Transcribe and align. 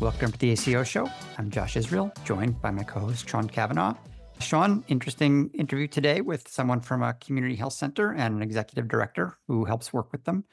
Welcome 0.00 0.30
to 0.30 0.38
the 0.38 0.52
ACO 0.52 0.84
Show. 0.84 1.10
I'm 1.38 1.50
Josh 1.50 1.76
Israel, 1.76 2.12
joined 2.24 2.62
by 2.62 2.70
my 2.70 2.84
co 2.84 3.00
host, 3.00 3.28
Sean 3.28 3.48
Cavanaugh. 3.48 3.96
Sean, 4.38 4.84
interesting 4.86 5.50
interview 5.54 5.88
today 5.88 6.20
with 6.20 6.46
someone 6.46 6.80
from 6.80 7.02
a 7.02 7.14
community 7.14 7.56
health 7.56 7.72
center 7.72 8.12
and 8.12 8.36
an 8.36 8.40
executive 8.40 8.86
director 8.86 9.38
who 9.48 9.64
helps 9.64 9.92
work 9.92 10.12
with 10.12 10.22
them. 10.22 10.44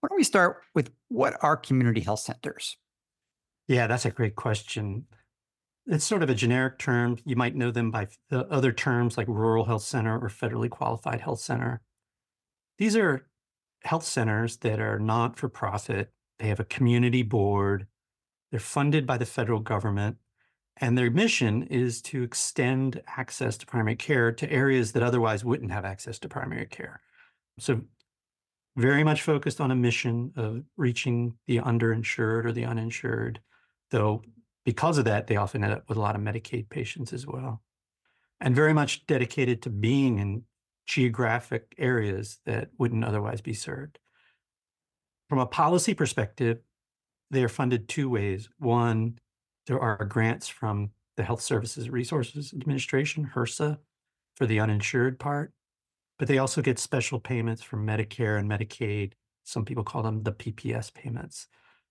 Why 0.00 0.08
don't 0.08 0.18
we 0.18 0.22
start 0.24 0.60
with 0.74 0.90
what 1.08 1.34
are 1.40 1.56
community 1.56 2.02
health 2.02 2.20
centers? 2.20 2.76
Yeah, 3.68 3.86
that's 3.86 4.04
a 4.04 4.10
great 4.10 4.36
question. 4.36 5.06
It's 5.86 6.04
sort 6.04 6.22
of 6.22 6.28
a 6.28 6.34
generic 6.34 6.78
term. 6.78 7.16
You 7.24 7.36
might 7.36 7.56
know 7.56 7.70
them 7.70 7.90
by 7.90 8.08
the 8.28 8.46
other 8.48 8.70
terms 8.70 9.16
like 9.16 9.28
rural 9.28 9.64
health 9.64 9.82
center 9.82 10.18
or 10.18 10.28
federally 10.28 10.68
qualified 10.68 11.22
health 11.22 11.40
center. 11.40 11.80
These 12.76 12.96
are 12.96 13.26
health 13.82 14.04
centers 14.04 14.58
that 14.58 14.78
are 14.78 14.98
not 14.98 15.38
for 15.38 15.48
profit. 15.48 16.12
They 16.38 16.48
have 16.48 16.60
a 16.60 16.64
community 16.64 17.22
board 17.22 17.86
they're 18.50 18.60
funded 18.60 19.06
by 19.06 19.16
the 19.18 19.26
federal 19.26 19.60
government, 19.60 20.16
and 20.76 20.96
their 20.96 21.10
mission 21.10 21.64
is 21.64 22.00
to 22.02 22.22
extend 22.22 23.02
access 23.06 23.56
to 23.58 23.66
primary 23.66 23.96
care 23.96 24.32
to 24.32 24.50
areas 24.50 24.92
that 24.92 25.02
otherwise 25.02 25.44
wouldn't 25.44 25.72
have 25.72 25.84
access 25.84 26.18
to 26.20 26.28
primary 26.28 26.66
care. 26.66 27.00
So, 27.58 27.82
very 28.76 29.04
much 29.04 29.22
focused 29.22 29.60
on 29.60 29.70
a 29.70 29.76
mission 29.76 30.32
of 30.36 30.62
reaching 30.76 31.34
the 31.46 31.58
underinsured 31.58 32.44
or 32.44 32.52
the 32.52 32.64
uninsured, 32.64 33.40
though 33.90 34.22
because 34.64 34.98
of 34.98 35.04
that, 35.06 35.26
they 35.26 35.36
often 35.36 35.64
end 35.64 35.72
up 35.72 35.88
with 35.88 35.98
a 35.98 36.00
lot 36.00 36.14
of 36.14 36.22
Medicaid 36.22 36.68
patients 36.68 37.12
as 37.12 37.26
well. 37.26 37.62
And 38.40 38.54
very 38.54 38.72
much 38.72 39.06
dedicated 39.06 39.62
to 39.62 39.70
being 39.70 40.18
in 40.18 40.44
geographic 40.86 41.74
areas 41.78 42.38
that 42.46 42.68
wouldn't 42.78 43.04
otherwise 43.04 43.40
be 43.40 43.54
served. 43.54 43.98
From 45.28 45.38
a 45.38 45.46
policy 45.46 45.94
perspective, 45.94 46.58
they 47.30 47.44
are 47.44 47.48
funded 47.48 47.88
two 47.88 48.08
ways. 48.08 48.48
One, 48.58 49.18
there 49.66 49.80
are 49.80 50.04
grants 50.04 50.48
from 50.48 50.90
the 51.16 51.22
Health 51.22 51.42
Services 51.42 51.90
Resources 51.90 52.52
Administration, 52.52 53.30
HRSA, 53.34 53.78
for 54.36 54.46
the 54.46 54.60
uninsured 54.60 55.18
part, 55.18 55.52
but 56.18 56.28
they 56.28 56.38
also 56.38 56.62
get 56.62 56.78
special 56.78 57.20
payments 57.20 57.62
from 57.62 57.86
Medicare 57.86 58.38
and 58.38 58.50
Medicaid. 58.50 59.12
Some 59.44 59.64
people 59.64 59.84
call 59.84 60.02
them 60.02 60.22
the 60.22 60.32
PPS 60.32 60.92
payments 60.92 61.46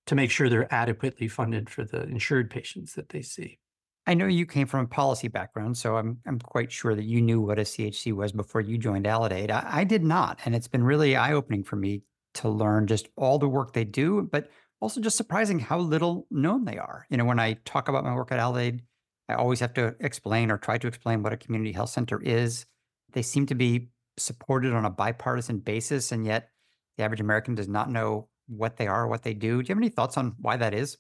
to 0.08 0.16
make 0.16 0.32
sure 0.32 0.50
they're 0.50 0.74
adequately 0.74 1.28
funded 1.28 1.70
for 1.70 1.84
the 1.84 2.04
insured 2.04 2.50
patients 2.50 2.94
that 2.94 3.10
they 3.10 3.22
see. 3.22 3.60
I 4.08 4.16
know 4.16 4.26
you 4.26 4.48
came 4.48 4.66
from 4.66 4.86
a 4.86 4.88
policy 4.88 5.28
background, 5.28 5.78
so 5.78 5.96
I'm 5.96 6.18
I'm 6.26 6.40
quite 6.40 6.72
sure 6.72 6.96
that 6.96 7.04
you 7.04 7.22
knew 7.22 7.42
what 7.42 7.60
a 7.60 7.64
CHC 7.64 8.14
was 8.14 8.32
before 8.32 8.62
you 8.62 8.80
joined 8.80 9.06
Aledade. 9.06 9.52
I, 9.52 9.82
I 9.82 9.84
did 9.84 10.04
not, 10.04 10.40
and 10.46 10.56
it's 10.56 10.68
been 10.68 10.84
really 10.84 11.16
eye 11.16 11.34
opening 11.34 11.64
for 11.64 11.76
me 11.76 12.02
to 12.36 12.50
learn 12.50 12.88
just 12.88 13.08
all 13.16 13.38
the 13.38 13.48
work 13.48 13.74
they 13.74 13.84
do, 13.84 14.28
but 14.32 14.50
also 14.82 15.02
just 15.02 15.18
surprising 15.18 15.60
how 15.60 15.80
little 15.80 16.28
known 16.32 16.66
they 16.66 16.78
are. 16.78 17.06
You 17.10 17.18
know, 17.18 17.26
when 17.26 17.40
I 17.40 17.54
talk 17.66 17.88
about 17.88 18.04
my 18.04 18.14
work 18.14 18.32
at 18.32 18.40
Aledade, 18.40 18.82
I 19.28 19.36
always 19.36 19.60
have 19.60 19.74
to 19.76 19.96
explain 20.00 20.52
or 20.52 20.58
try 20.58 20.78
to 20.78 20.88
explain 20.88 21.22
what 21.22 21.34
a 21.34 21.38
community 21.38 21.72
health 21.72 21.90
center 21.90 22.22
is. 22.22 22.66
They 23.12 23.22
seem 23.22 23.46
to 23.48 23.56
be 23.56 23.90
supported 24.18 24.74
on 24.74 24.86
a 24.86 24.90
bipartisan 24.90 25.60
basis, 25.60 26.12
and 26.12 26.26
yet 26.26 26.50
the 26.98 27.04
average 27.04 27.22
American 27.22 27.56
does 27.56 27.68
not 27.68 27.90
know 27.90 28.28
what 28.48 28.78
they 28.78 28.88
are, 28.88 29.08
what 29.08 29.24
they 29.24 29.34
do. 29.34 29.62
Do 29.62 29.68
you 29.68 29.76
have 29.76 29.78
any 29.78 29.90
thoughts 29.90 30.18
on 30.18 30.36
why 30.40 30.58
that 30.58 30.74
is? 30.74 30.98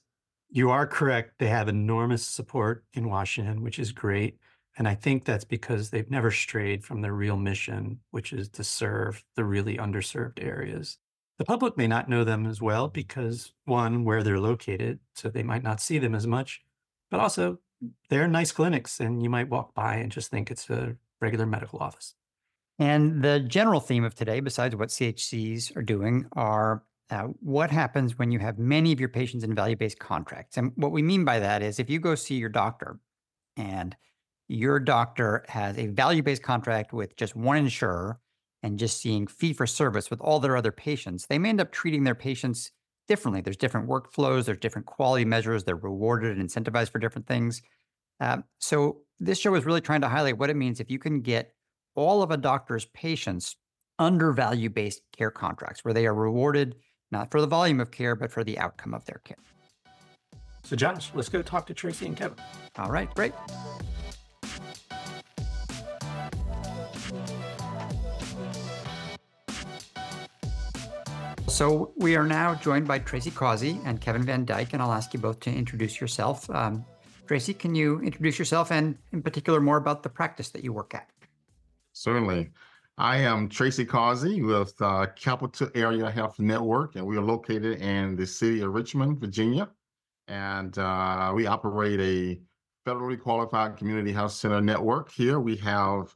You 0.49 0.69
are 0.71 0.87
correct. 0.87 1.39
They 1.39 1.47
have 1.47 1.67
enormous 1.67 2.25
support 2.25 2.85
in 2.93 3.09
Washington, 3.09 3.61
which 3.61 3.79
is 3.79 3.91
great. 3.91 4.37
And 4.77 4.87
I 4.87 4.95
think 4.95 5.25
that's 5.25 5.43
because 5.43 5.89
they've 5.89 6.09
never 6.09 6.31
strayed 6.31 6.83
from 6.85 7.01
their 7.01 7.13
real 7.13 7.35
mission, 7.35 7.99
which 8.11 8.31
is 8.31 8.49
to 8.49 8.63
serve 8.63 9.23
the 9.35 9.43
really 9.43 9.77
underserved 9.77 10.43
areas. 10.43 10.97
The 11.39 11.45
public 11.45 11.77
may 11.77 11.87
not 11.87 12.09
know 12.09 12.25
them 12.25 12.45
as 12.45 12.61
well 12.61 12.89
because, 12.89 13.53
one, 13.63 14.03
where 14.03 14.23
they're 14.23 14.39
located, 14.39 14.99
so 15.15 15.29
they 15.29 15.41
might 15.41 15.63
not 15.63 15.79
see 15.79 15.97
them 15.97 16.13
as 16.13 16.27
much, 16.27 16.61
but 17.09 17.21
also 17.21 17.59
they're 18.09 18.27
nice 18.27 18.51
clinics 18.51 18.99
and 18.99 19.23
you 19.23 19.29
might 19.29 19.49
walk 19.49 19.73
by 19.73 19.95
and 19.95 20.11
just 20.11 20.29
think 20.29 20.51
it's 20.51 20.69
a 20.69 20.97
regular 21.21 21.45
medical 21.45 21.79
office. 21.79 22.13
And 22.77 23.23
the 23.23 23.39
general 23.39 23.79
theme 23.79 24.03
of 24.03 24.15
today, 24.15 24.41
besides 24.41 24.75
what 24.75 24.89
CHCs 24.89 25.77
are 25.77 25.81
doing, 25.81 26.25
are 26.33 26.83
uh, 27.09 27.27
what 27.39 27.71
happens 27.71 28.19
when 28.19 28.31
you 28.31 28.39
have 28.39 28.59
many 28.59 28.91
of 28.91 28.99
your 28.99 29.09
patients 29.09 29.45
in 29.45 29.55
value 29.55 29.77
based 29.77 29.97
contracts. 29.97 30.57
And 30.57 30.73
what 30.75 30.91
we 30.91 31.01
mean 31.01 31.23
by 31.23 31.39
that 31.39 31.63
is 31.63 31.79
if 31.79 31.89
you 31.89 31.99
go 31.99 32.15
see 32.15 32.35
your 32.35 32.49
doctor 32.49 32.99
and 33.55 33.95
your 34.49 34.79
doctor 34.79 35.45
has 35.47 35.77
a 35.77 35.87
value 35.87 36.21
based 36.21 36.43
contract 36.43 36.91
with 36.91 37.15
just 37.15 37.33
one 37.33 37.55
insurer, 37.55 38.19
and 38.63 38.77
just 38.77 39.01
seeing 39.01 39.27
fee 39.27 39.53
for 39.53 39.65
service 39.65 40.09
with 40.09 40.19
all 40.21 40.39
their 40.39 40.57
other 40.57 40.71
patients, 40.71 41.25
they 41.27 41.37
may 41.37 41.49
end 41.49 41.61
up 41.61 41.71
treating 41.71 42.03
their 42.03 42.15
patients 42.15 42.71
differently. 43.07 43.41
There's 43.41 43.57
different 43.57 43.87
workflows, 43.87 44.45
there's 44.45 44.59
different 44.59 44.85
quality 44.85 45.25
measures, 45.25 45.63
they're 45.63 45.75
rewarded 45.75 46.37
and 46.37 46.47
incentivized 46.47 46.91
for 46.91 46.99
different 46.99 47.27
things. 47.27 47.61
Uh, 48.19 48.37
so, 48.59 49.01
this 49.21 49.39
show 49.39 49.53
is 49.55 49.65
really 49.65 49.81
trying 49.81 50.01
to 50.01 50.07
highlight 50.07 50.37
what 50.37 50.49
it 50.49 50.55
means 50.55 50.79
if 50.79 50.89
you 50.89 50.99
can 50.99 51.21
get 51.21 51.53
all 51.95 52.21
of 52.21 52.31
a 52.31 52.37
doctor's 52.37 52.85
patients 52.85 53.57
under 53.97 54.31
value 54.31 54.69
based 54.69 55.01
care 55.15 55.31
contracts 55.31 55.83
where 55.83 55.93
they 55.93 56.05
are 56.05 56.13
rewarded 56.13 56.75
not 57.11 57.31
for 57.31 57.41
the 57.41 57.47
volume 57.47 57.79
of 57.79 57.91
care, 57.91 58.15
but 58.15 58.31
for 58.31 58.43
the 58.43 58.57
outcome 58.59 58.93
of 58.93 59.03
their 59.05 59.21
care. 59.23 59.37
So, 60.63 60.75
Josh, 60.75 61.11
let's 61.13 61.29
go 61.29 61.41
talk 61.41 61.65
to 61.67 61.73
Tracy 61.73 62.05
and 62.05 62.15
Kevin. 62.15 62.37
All 62.77 62.91
right, 62.91 63.13
great. 63.15 63.33
So 71.59 71.91
we 71.97 72.15
are 72.15 72.25
now 72.25 72.55
joined 72.55 72.87
by 72.87 72.99
Tracy 72.99 73.31
Causey 73.31 73.81
and 73.83 73.99
Kevin 73.99 74.23
Van 74.23 74.45
Dyke, 74.45 74.71
and 74.71 74.81
I'll 74.81 74.93
ask 74.93 75.13
you 75.13 75.19
both 75.19 75.41
to 75.41 75.51
introduce 75.51 75.99
yourself. 75.99 76.49
Um, 76.51 76.85
Tracy, 77.27 77.53
can 77.53 77.75
you 77.75 77.99
introduce 77.99 78.39
yourself 78.39 78.71
and, 78.71 78.97
in 79.11 79.21
particular, 79.21 79.59
more 79.59 79.75
about 79.75 80.01
the 80.01 80.07
practice 80.07 80.51
that 80.51 80.63
you 80.63 80.71
work 80.71 80.95
at? 80.95 81.09
Certainly. 81.91 82.51
I 82.97 83.17
am 83.17 83.49
Tracy 83.49 83.83
Causey 83.83 84.41
with 84.41 84.73
uh, 84.81 85.07
Capital 85.17 85.67
Area 85.75 86.09
Health 86.09 86.39
Network, 86.39 86.95
and 86.95 87.05
we 87.05 87.17
are 87.17 87.21
located 87.21 87.81
in 87.81 88.15
the 88.15 88.25
city 88.25 88.61
of 88.61 88.73
Richmond, 88.73 89.19
Virginia. 89.19 89.69
And 90.29 90.77
uh, 90.77 91.33
we 91.35 91.45
operate 91.45 91.99
a 91.99 92.39
federally 92.89 93.19
qualified 93.19 93.75
community 93.75 94.13
health 94.13 94.31
center 94.31 94.61
network. 94.61 95.11
Here 95.11 95.41
we 95.41 95.57
have 95.57 96.15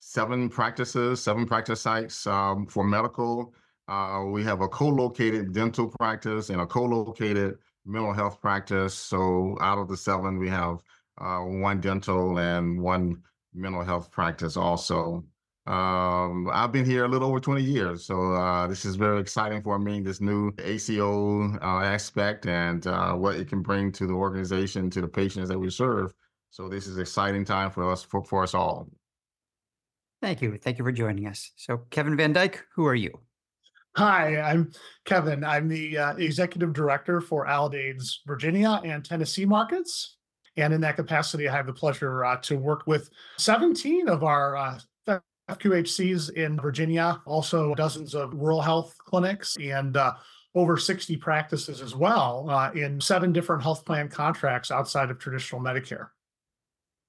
seven 0.00 0.50
practices, 0.50 1.22
seven 1.22 1.46
practice 1.46 1.80
sites 1.80 2.26
um, 2.26 2.66
for 2.66 2.84
medical 2.84 3.54
uh, 3.88 4.24
we 4.26 4.42
have 4.44 4.60
a 4.60 4.68
co-located 4.68 5.52
dental 5.52 5.88
practice 5.88 6.50
and 6.50 6.60
a 6.60 6.66
co-located 6.66 7.58
mental 7.84 8.12
health 8.12 8.40
practice. 8.40 8.94
So 8.94 9.56
out 9.60 9.78
of 9.78 9.88
the 9.88 9.96
seven, 9.96 10.38
we 10.38 10.48
have 10.48 10.78
uh, 11.20 11.40
one 11.40 11.80
dental 11.80 12.38
and 12.38 12.80
one 12.80 13.22
mental 13.54 13.84
health 13.84 14.10
practice 14.10 14.56
also. 14.56 15.24
Um, 15.66 16.50
I've 16.52 16.72
been 16.72 16.84
here 16.84 17.06
a 17.06 17.08
little 17.08 17.28
over 17.28 17.40
20 17.40 17.62
years, 17.62 18.04
so 18.04 18.34
uh, 18.34 18.66
this 18.66 18.84
is 18.84 18.96
very 18.96 19.18
exciting 19.18 19.62
for 19.62 19.78
me, 19.78 20.00
this 20.00 20.20
new 20.20 20.52
ACO 20.58 21.54
uh, 21.54 21.82
aspect 21.82 22.46
and 22.46 22.86
uh, 22.86 23.14
what 23.14 23.36
it 23.36 23.48
can 23.48 23.62
bring 23.62 23.90
to 23.92 24.06
the 24.06 24.12
organization, 24.12 24.90
to 24.90 25.00
the 25.00 25.08
patients 25.08 25.48
that 25.48 25.58
we 25.58 25.70
serve. 25.70 26.12
So 26.50 26.68
this 26.68 26.86
is 26.86 26.98
exciting 26.98 27.46
time 27.46 27.70
for 27.70 27.90
us, 27.90 28.02
for, 28.02 28.22
for 28.22 28.42
us 28.42 28.52
all. 28.52 28.88
Thank 30.20 30.42
you. 30.42 30.58
Thank 30.58 30.78
you 30.78 30.84
for 30.84 30.92
joining 30.92 31.26
us. 31.26 31.50
So 31.56 31.78
Kevin 31.90 32.16
Van 32.16 32.34
Dyke, 32.34 32.62
who 32.74 32.86
are 32.86 32.94
you? 32.94 33.20
Hi, 33.96 34.40
I'm 34.40 34.72
Kevin. 35.04 35.44
I'm 35.44 35.68
the 35.68 35.96
uh, 35.96 36.16
executive 36.16 36.72
director 36.72 37.20
for 37.20 37.46
Aledade's 37.46 38.22
Virginia 38.26 38.80
and 38.84 39.04
Tennessee 39.04 39.44
markets. 39.44 40.16
And 40.56 40.74
in 40.74 40.80
that 40.80 40.96
capacity, 40.96 41.48
I 41.48 41.52
have 41.52 41.66
the 41.66 41.72
pleasure 41.72 42.24
uh, 42.24 42.36
to 42.38 42.56
work 42.56 42.82
with 42.86 43.08
17 43.38 44.08
of 44.08 44.24
our 44.24 44.56
uh, 44.56 44.78
FQHCs 45.48 46.32
in 46.32 46.58
Virginia, 46.58 47.20
also 47.24 47.72
dozens 47.74 48.14
of 48.14 48.34
rural 48.34 48.60
health 48.60 48.96
clinics, 48.98 49.56
and 49.60 49.96
uh, 49.96 50.14
over 50.56 50.76
60 50.76 51.16
practices 51.18 51.80
as 51.80 51.94
well 51.94 52.48
uh, 52.50 52.72
in 52.72 53.00
seven 53.00 53.32
different 53.32 53.62
health 53.62 53.84
plan 53.84 54.08
contracts 54.08 54.72
outside 54.72 55.10
of 55.10 55.18
traditional 55.18 55.60
Medicare. 55.60 56.08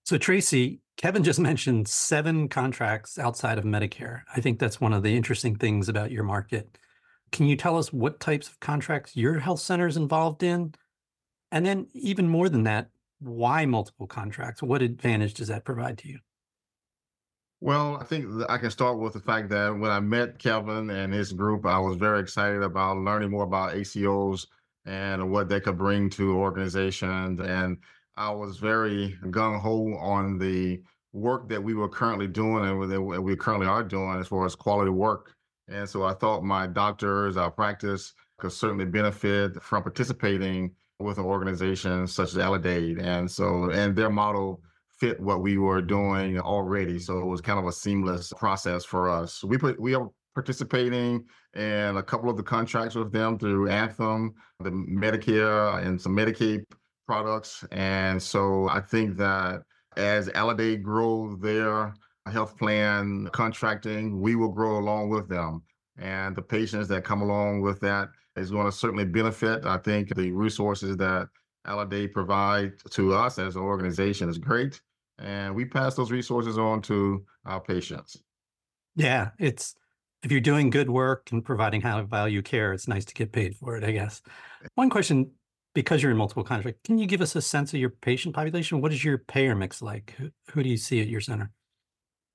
So, 0.03 0.19
Tracy, 0.19 0.81
Kevin 0.97 1.23
just 1.23 1.39
mentioned 1.51 1.87
seven 1.87 2.47
contracts 2.47 3.17
outside 3.17 3.57
of 3.57 3.63
Medicare. 3.63 4.21
I 4.35 4.41
think 4.41 4.59
that's 4.59 4.81
one 4.81 4.93
of 4.93 5.03
the 5.03 5.15
interesting 5.15 5.55
things 5.55 5.89
about 5.89 6.11
your 6.11 6.23
market. 6.23 6.77
Can 7.31 7.47
you 7.47 7.55
tell 7.55 7.77
us 7.77 7.91
what 7.91 8.19
types 8.19 8.47
of 8.47 8.59
contracts 8.59 9.15
your 9.15 9.39
health 9.39 9.59
center 9.59 9.87
is 9.87 9.97
involved 9.97 10.43
in? 10.43 10.73
And 11.51 11.65
then, 11.65 11.87
even 11.93 12.27
more 12.27 12.49
than 12.49 12.63
that, 12.63 12.89
why 13.19 13.65
multiple 13.65 14.07
contracts? 14.07 14.61
What 14.61 14.81
advantage 14.81 15.33
does 15.35 15.47
that 15.47 15.65
provide 15.65 15.97
to 15.99 16.09
you? 16.09 16.19
Well, 17.61 17.97
I 17.99 18.03
think 18.03 18.27
I 18.49 18.57
can 18.57 18.69
start 18.69 18.99
with 18.99 19.13
the 19.13 19.19
fact 19.19 19.49
that 19.49 19.69
when 19.69 19.89
I 19.89 19.99
met 19.99 20.37
Kevin 20.39 20.89
and 20.89 21.13
his 21.13 21.31
group, 21.31 21.65
I 21.65 21.79
was 21.79 21.97
very 21.97 22.19
excited 22.19 22.61
about 22.61 22.97
learning 22.97 23.31
more 23.31 23.43
about 23.43 23.73
ACOs 23.73 24.45
and 24.85 25.31
what 25.31 25.49
they 25.49 25.59
could 25.59 25.77
bring 25.77 26.09
to 26.11 26.35
organizations. 26.35 27.39
And 27.39 27.77
I 28.17 28.31
was 28.31 28.57
very 28.57 29.17
gung 29.25 29.59
ho 29.59 29.95
on 29.95 30.37
the 30.37 30.81
work 31.13 31.49
that 31.49 31.63
we 31.63 31.73
were 31.73 31.89
currently 31.89 32.27
doing 32.27 32.65
and 32.65 32.91
that 32.91 33.01
we 33.01 33.35
currently 33.35 33.67
are 33.67 33.83
doing 33.83 34.19
as 34.19 34.27
far 34.27 34.45
as 34.45 34.55
quality 34.55 34.91
work. 34.91 35.33
And 35.67 35.87
so 35.87 36.03
I 36.03 36.13
thought 36.13 36.43
my 36.43 36.67
doctors, 36.67 37.37
our 37.37 37.51
practice 37.51 38.13
could 38.37 38.51
certainly 38.51 38.85
benefit 38.85 39.61
from 39.61 39.83
participating 39.83 40.71
with 40.99 41.17
an 41.17 41.25
organization 41.25 42.07
such 42.07 42.29
as 42.29 42.35
Aledade. 42.35 43.01
And 43.01 43.29
so, 43.29 43.69
and 43.71 43.95
their 43.95 44.09
model 44.09 44.61
fit 44.97 45.19
what 45.19 45.41
we 45.41 45.57
were 45.57 45.81
doing 45.81 46.39
already. 46.39 46.99
So 46.99 47.19
it 47.19 47.25
was 47.25 47.41
kind 47.41 47.59
of 47.59 47.65
a 47.65 47.71
seamless 47.71 48.31
process 48.37 48.85
for 48.85 49.09
us. 49.09 49.43
We 49.43 49.57
put, 49.57 49.79
we 49.79 49.95
are 49.95 50.09
participating 50.33 51.25
in 51.53 51.97
a 51.97 52.03
couple 52.03 52.29
of 52.29 52.37
the 52.37 52.43
contracts 52.43 52.95
with 52.95 53.11
them 53.11 53.39
through 53.39 53.69
Anthem, 53.69 54.35
the 54.59 54.71
Medicare 54.71 55.85
and 55.85 55.99
some 55.99 56.15
Medicaid 56.15 56.63
products. 57.05 57.63
And 57.71 58.21
so 58.21 58.67
I 58.69 58.81
think 58.81 59.17
that 59.17 59.63
as 59.97 60.29
Aledade 60.29 60.81
grow 60.81 61.35
their 61.35 61.93
health 62.31 62.57
plan 62.57 63.29
contracting, 63.31 64.19
we 64.19 64.35
will 64.35 64.51
grow 64.51 64.79
along 64.79 65.09
with 65.09 65.29
them. 65.29 65.63
And 65.97 66.35
the 66.35 66.41
patients 66.41 66.87
that 66.89 67.03
come 67.03 67.21
along 67.21 67.61
with 67.61 67.79
that 67.81 68.09
is 68.35 68.51
going 68.51 68.65
to 68.65 68.71
certainly 68.71 69.05
benefit. 69.05 69.65
I 69.65 69.77
think 69.77 70.13
the 70.15 70.31
resources 70.31 70.97
that 70.97 71.29
Aledade 71.65 72.11
provide 72.11 72.73
to 72.91 73.13
us 73.13 73.39
as 73.39 73.55
an 73.55 73.61
organization 73.61 74.29
is 74.29 74.37
great. 74.37 74.81
And 75.19 75.55
we 75.55 75.65
pass 75.65 75.95
those 75.95 76.11
resources 76.11 76.57
on 76.57 76.81
to 76.83 77.23
our 77.45 77.61
patients. 77.61 78.17
Yeah, 78.95 79.29
it's 79.39 79.75
if 80.23 80.31
you're 80.31 80.41
doing 80.41 80.69
good 80.69 80.89
work 80.89 81.31
and 81.31 81.45
providing 81.45 81.81
high 81.81 82.01
value 82.01 82.41
care, 82.41 82.73
it's 82.73 82.87
nice 82.87 83.05
to 83.05 83.13
get 83.13 83.31
paid 83.31 83.55
for 83.55 83.77
it, 83.77 83.83
I 83.83 83.91
guess. 83.91 84.21
One 84.75 84.89
question 84.89 85.31
because 85.75 86.01
you're 86.01 86.11
in 86.11 86.17
multiple 86.17 86.43
contracts, 86.43 86.79
can 86.83 86.97
you 86.97 87.05
give 87.05 87.21
us 87.21 87.35
a 87.35 87.41
sense 87.41 87.73
of 87.73 87.79
your 87.79 87.91
patient 87.91 88.33
population? 88.33 88.81
What 88.81 88.91
is 88.91 89.03
your 89.03 89.19
payer 89.19 89.53
mix 89.53 89.83
like? 89.83 90.15
Who, 90.17 90.31
who 90.51 90.63
do 90.63 90.69
you 90.69 90.77
see 90.77 91.01
at 91.01 91.07
your 91.07 91.21
center? 91.21 91.51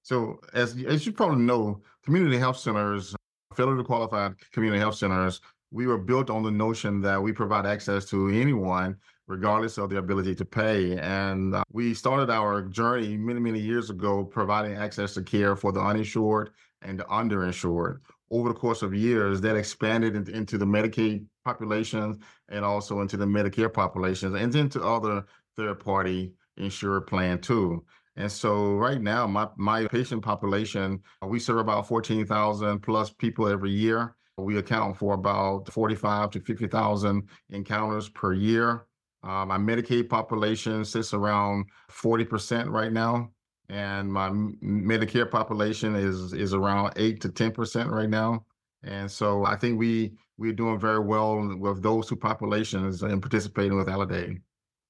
So, 0.03 0.39
as 0.55 0.77
as 0.87 1.05
you 1.05 1.13
probably 1.13 1.43
know, 1.43 1.83
community 2.05 2.39
health 2.39 2.59
centers, 2.59 3.15
federally 3.55 3.85
qualified 3.85 4.35
community 4.53 4.79
health 4.79 4.95
centers, 4.95 5.41
we 5.73 5.87
were 5.87 5.99
built 5.99 6.31
on 6.31 6.43
the 6.43 6.51
notion 6.51 7.01
that 7.01 7.21
we 7.21 7.33
provide 7.33 7.67
access 7.67 8.05
to 8.07 8.29
anyone, 8.29 8.97
regardless 9.27 9.79
of 9.79 9.91
their 9.91 9.99
ability 9.99 10.35
to 10.37 10.45
pay. 10.45 10.99
And 10.99 11.55
uh, 11.55 11.65
we 11.73 11.95
started 11.95 12.31
our 12.31 12.63
journey 12.63 13.17
many, 13.17 13.41
many 13.41 13.61
years 13.61 13.91
ago, 13.91 14.25
providing 14.25 14.77
access 14.77 15.15
to 15.15 15.23
care 15.23 15.57
for 15.57 15.73
the 15.73 15.81
uninsured 15.81 16.51
and 16.83 16.99
the 16.99 17.05
underinsured. 17.05 18.01
Over 18.31 18.51
the 18.51 18.55
course 18.55 18.83
of 18.83 18.95
years, 18.95 19.41
that 19.41 19.57
expanded 19.57 20.15
into, 20.15 20.33
into 20.33 20.59
the 20.59 20.65
Medicaid 20.65 21.27
population 21.45 22.21
and 22.49 22.65
also 22.65 23.01
into 23.01 23.17
the 23.17 23.27
Medicare 23.27 23.73
populations 23.73 24.35
and 24.35 24.55
into 24.55 24.83
other 24.83 25.25
third-party 25.57 26.33
insured 26.57 27.07
plan 27.07 27.41
too. 27.41 27.85
And 28.17 28.31
so 28.31 28.75
right 28.75 29.01
now, 29.01 29.27
my, 29.27 29.49
my 29.57 29.87
patient 29.87 30.23
population, 30.23 31.01
we 31.27 31.39
serve 31.39 31.59
about 31.59 31.89
14,000 31.89 32.81
plus 32.81 33.11
people 33.11 33.49
every 33.49 33.71
year. 33.71 34.15
We 34.37 34.59
account 34.59 34.97
for 34.97 35.15
about 35.15 35.71
45 35.73 36.31
to 36.31 36.41
50,000 36.41 37.29
encounters 37.51 38.09
per 38.09 38.33
year. 38.33 38.87
Uh, 39.23 39.45
my 39.45 39.59
Medicaid 39.59 40.09
population 40.09 40.85
sits 40.85 41.13
around 41.13 41.67
40% 41.91 42.71
right 42.71 42.93
now. 42.93 43.31
And 43.71 44.13
my 44.13 44.31
Medicare 44.31 45.31
population 45.31 45.95
is 45.95 46.33
is 46.33 46.55
around 46.55 46.93
eight 46.97 47.21
to 47.21 47.29
10% 47.29 47.91
right 47.91 48.09
now. 48.09 48.45
And 48.83 49.11
so 49.11 49.45
I 49.45 49.57
think 49.57 49.79
we 49.79 50.13
we're 50.39 50.53
doing 50.53 50.81
very 50.81 51.01
well 51.01 51.37
with 51.59 51.83
those 51.83 52.09
two 52.09 52.17
populations 52.17 53.03
and 53.03 53.23
participating 53.23 53.77
with 53.77 53.89
Aledade. 53.89 54.41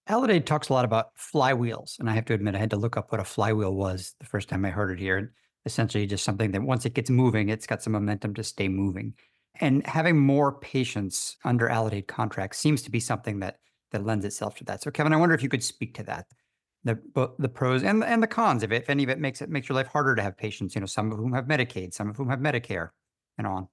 Aledade 0.09 0.47
talks 0.47 0.69
a 0.69 0.73
lot 0.73 0.85
about 0.85 1.15
flywheels, 1.17 1.99
and 1.99 2.09
I 2.09 2.15
have 2.15 2.25
to 2.27 2.35
admit, 2.35 2.55
I 2.55 2.59
had 2.59 2.71
to 2.71 2.77
look 2.77 2.97
up 2.97 3.13
what 3.13 3.21
a 3.21 3.25
flywheel 3.25 3.75
was 3.75 4.15
the 4.19 4.27
first 4.27 4.49
time 4.49 4.65
I 4.65 4.71
heard 4.71 4.93
it 4.93 4.99
here. 4.99 5.33
Essentially, 5.67 6.07
just 6.07 6.25
something 6.25 6.53
that 6.53 6.63
once 6.63 6.87
it 6.87 6.95
gets 6.95 7.11
moving, 7.11 7.49
it's 7.49 7.67
got 7.67 7.83
some 7.83 7.93
momentum 7.93 8.35
to 8.35 8.43
stay 8.43 8.69
moving. 8.69 9.15
And 9.61 9.87
having 9.87 10.19
more 10.19 10.59
patients 10.59 11.37
under 11.45 11.69
Aledade 11.69 12.07
contracts 12.07 12.59
seems 12.59 12.83
to 12.83 12.91
be 12.91 13.01
something 13.01 13.41
that 13.41 13.59
that 13.93 14.07
lends 14.07 14.25
itself 14.25 14.55
to 14.57 14.65
that. 14.65 14.83
So, 14.83 14.91
Kevin, 14.91 15.13
I 15.13 15.17
wonder 15.17 15.35
if 15.35 15.43
you 15.43 15.49
could 15.49 15.65
speak 15.65 15.95
to 15.95 16.05
that, 16.05 16.27
the 16.85 16.99
the 17.39 17.49
pros 17.49 17.83
and 17.83 18.03
and 18.03 18.23
the 18.23 18.27
cons 18.27 18.63
of 18.63 18.73
it. 18.73 18.83
If 18.83 18.91
any 18.91 19.05
of 19.05 19.11
it 19.11 19.19
makes 19.19 19.43
it 19.43 19.51
makes 19.51 19.69
your 19.69 19.77
life 19.77 19.89
harder 19.89 20.15
to 20.15 20.23
have 20.23 20.37
patients, 20.37 20.75
you 20.75 20.81
know, 20.81 20.87
some 20.87 21.13
of 21.13 21.19
whom 21.19 21.33
have 21.33 21.45
Medicaid, 21.45 21.93
some 21.93 22.09
of 22.09 22.17
whom 22.17 22.31
have 22.31 22.39
Medicare, 22.39 22.91
and 23.39 23.47
on. 23.47 23.69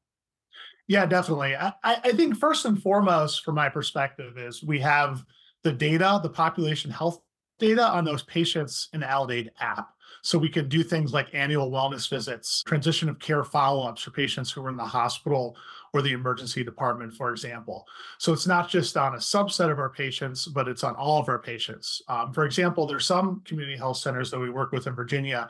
Yeah, 0.87 1.05
definitely. 1.05 1.55
I, 1.55 1.73
I 1.83 2.11
think 2.13 2.37
first 2.37 2.65
and 2.65 2.81
foremost, 2.81 3.43
from 3.43 3.55
my 3.55 3.67
perspective, 3.67 4.37
is 4.37 4.63
we 4.63 4.79
have 4.79 5.23
the 5.63 5.71
data, 5.73 6.19
the 6.23 6.29
population 6.29 6.91
health 6.91 7.21
data 7.59 7.85
on 7.85 8.05
those 8.05 8.23
patients 8.23 8.87
in 8.93 9.01
the 9.01 9.49
app. 9.59 9.89
So 10.21 10.37
we 10.37 10.49
can 10.49 10.67
do 10.69 10.83
things 10.83 11.13
like 11.13 11.27
annual 11.33 11.71
wellness 11.71 12.09
visits, 12.09 12.63
transition 12.63 13.09
of 13.09 13.19
care 13.19 13.43
follow-ups 13.43 14.01
for 14.01 14.11
patients 14.11 14.51
who 14.51 14.65
are 14.65 14.69
in 14.69 14.77
the 14.77 14.83
hospital 14.83 15.57
or 15.97 16.01
the 16.01 16.13
emergency 16.13 16.63
department, 16.63 17.13
for 17.13 17.31
example. 17.31 17.85
So 18.19 18.31
it's 18.33 18.47
not 18.47 18.69
just 18.69 18.95
on 18.95 19.15
a 19.15 19.17
subset 19.17 19.71
of 19.71 19.79
our 19.79 19.89
patients, 19.89 20.45
but 20.45 20.67
it's 20.67 20.83
on 20.83 20.95
all 20.95 21.19
of 21.19 21.27
our 21.27 21.39
patients. 21.39 22.01
Um, 22.07 22.31
for 22.33 22.45
example, 22.45 22.85
there's 22.85 23.05
some 23.05 23.41
community 23.45 23.77
health 23.77 23.97
centers 23.97 24.31
that 24.31 24.39
we 24.39 24.49
work 24.49 24.71
with 24.71 24.87
in 24.87 24.93
Virginia 24.93 25.49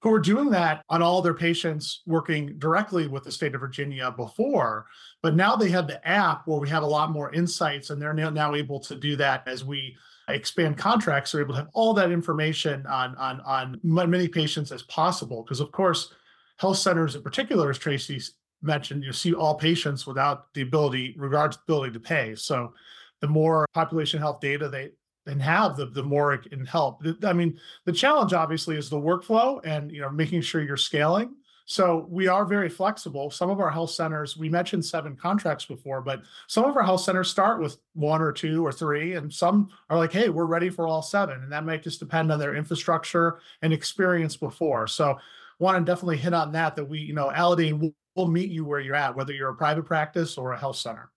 who 0.00 0.12
are 0.12 0.20
doing 0.20 0.48
that 0.50 0.84
on 0.88 1.02
all 1.02 1.20
their 1.20 1.34
patients 1.34 2.02
working 2.06 2.56
directly 2.58 3.08
with 3.08 3.24
the 3.24 3.32
state 3.32 3.54
of 3.54 3.60
Virginia 3.60 4.12
before. 4.12 4.86
But 5.22 5.34
now 5.34 5.56
they 5.56 5.70
have 5.70 5.88
the 5.88 6.06
app 6.06 6.46
where 6.46 6.60
we 6.60 6.68
have 6.68 6.84
a 6.84 6.86
lot 6.86 7.10
more 7.10 7.32
insights, 7.32 7.90
and 7.90 8.00
they're 8.00 8.14
now, 8.14 8.30
now 8.30 8.54
able 8.54 8.78
to 8.80 8.94
do 8.94 9.16
that 9.16 9.42
as 9.48 9.64
we 9.64 9.96
expand 10.28 10.78
contracts. 10.78 11.32
They're 11.32 11.40
able 11.40 11.54
to 11.54 11.60
have 11.62 11.70
all 11.72 11.94
that 11.94 12.12
information 12.12 12.86
on 12.86 13.16
on 13.16 13.40
on 13.40 13.80
many 13.82 14.28
patients 14.28 14.70
as 14.70 14.82
possible. 14.84 15.42
Because 15.42 15.60
of 15.60 15.72
course, 15.72 16.14
health 16.58 16.78
centers 16.78 17.16
in 17.16 17.22
particular, 17.22 17.70
as 17.70 17.78
Tracy 17.78 18.20
mentioned, 18.62 19.04
you 19.04 19.12
see 19.12 19.34
all 19.34 19.54
patients 19.54 20.06
without 20.06 20.52
the 20.54 20.62
ability, 20.62 21.14
regards 21.18 21.56
the 21.56 21.62
ability 21.64 21.92
to 21.92 22.00
pay. 22.00 22.34
So 22.34 22.74
the 23.20 23.28
more 23.28 23.66
population 23.74 24.20
health 24.20 24.40
data 24.40 24.68
they 24.68 24.90
and 25.26 25.42
have 25.42 25.76
the 25.76 25.86
the 25.86 26.02
more 26.02 26.32
it 26.32 26.50
can 26.50 26.64
help. 26.64 27.04
I 27.22 27.32
mean, 27.32 27.58
the 27.84 27.92
challenge 27.92 28.32
obviously 28.32 28.76
is 28.76 28.88
the 28.88 28.96
workflow 28.96 29.60
and 29.64 29.92
you 29.92 30.00
know 30.00 30.10
making 30.10 30.40
sure 30.40 30.62
you're 30.62 30.76
scaling. 30.76 31.34
So 31.66 32.06
we 32.08 32.28
are 32.28 32.46
very 32.46 32.70
flexible. 32.70 33.30
Some 33.30 33.50
of 33.50 33.60
our 33.60 33.70
health 33.70 33.90
centers, 33.90 34.38
we 34.38 34.48
mentioned 34.48 34.86
seven 34.86 35.14
contracts 35.14 35.66
before, 35.66 36.00
but 36.00 36.22
some 36.46 36.64
of 36.64 36.74
our 36.78 36.82
health 36.82 37.02
centers 37.02 37.30
start 37.30 37.60
with 37.60 37.76
one 37.92 38.22
or 38.22 38.32
two 38.32 38.64
or 38.64 38.72
three, 38.72 39.16
and 39.16 39.30
some 39.30 39.68
are 39.90 39.98
like, 39.98 40.10
hey, 40.10 40.30
we're 40.30 40.46
ready 40.46 40.70
for 40.70 40.88
all 40.88 41.02
seven. 41.02 41.42
And 41.42 41.52
that 41.52 41.66
might 41.66 41.82
just 41.82 42.00
depend 42.00 42.32
on 42.32 42.38
their 42.38 42.56
infrastructure 42.56 43.40
and 43.60 43.70
experience 43.70 44.34
before. 44.34 44.86
So 44.86 45.18
want 45.58 45.76
to 45.76 45.84
definitely 45.84 46.16
hit 46.16 46.32
on 46.32 46.52
that, 46.52 46.74
that 46.76 46.84
we, 46.86 47.00
you 47.00 47.12
know, 47.12 47.28
Aledade 47.28 47.92
will, 48.18 48.26
will 48.26 48.32
meet 48.32 48.50
you 48.50 48.64
where 48.64 48.80
you're 48.80 48.94
at, 48.94 49.16
whether 49.16 49.32
you're 49.32 49.50
a 49.50 49.54
private 49.54 49.84
practice 49.84 50.36
or 50.36 50.52
a 50.52 50.58
health 50.58 50.76
center. 50.76 51.10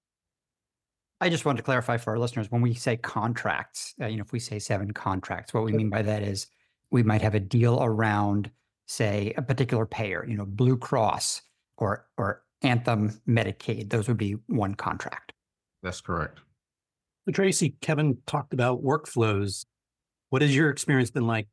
I 1.20 1.30
just 1.30 1.46
wanted 1.46 1.58
to 1.58 1.64
clarify 1.64 1.98
for 1.98 2.12
our 2.12 2.20
listeners 2.20 2.50
when 2.50 2.62
we 2.62 2.74
say 2.74 2.98
contracts, 2.98 3.94
uh, 4.02 4.08
you 4.08 4.18
know, 4.18 4.24
if 4.24 4.32
we 4.32 4.40
say 4.40 4.58
seven 4.58 4.92
contracts, 4.92 5.54
what 5.54 5.64
we 5.64 5.72
mean 5.72 5.90
by 5.90 6.02
that 6.02 6.24
is 6.24 6.48
we 6.90 7.04
might 7.04 7.22
have 7.22 7.36
a 7.36 7.40
deal 7.40 7.80
around, 7.82 8.50
say, 8.88 9.34
a 9.38 9.42
particular 9.42 9.86
payer, 9.86 10.26
you 10.28 10.36
know, 10.36 10.46
Blue 10.46 10.78
Cross 10.78 11.44
or 11.78 12.08
or 12.18 12.44
Anthem 12.64 13.22
Medicaid. 13.28 13.90
Those 13.90 14.08
would 14.08 14.18
be 14.18 14.36
one 14.48 14.74
contract. 14.74 15.34
That's 15.84 16.02
correct. 16.02 16.40
So 17.26 17.32
Tracy, 17.32 17.76
Kevin 17.82 18.18
talked 18.26 18.54
about 18.54 18.84
workflows. 18.84 19.66
What 20.30 20.42
has 20.42 20.56
your 20.56 20.72
experience 20.72 21.12
been 21.12 21.28
like 21.28 21.48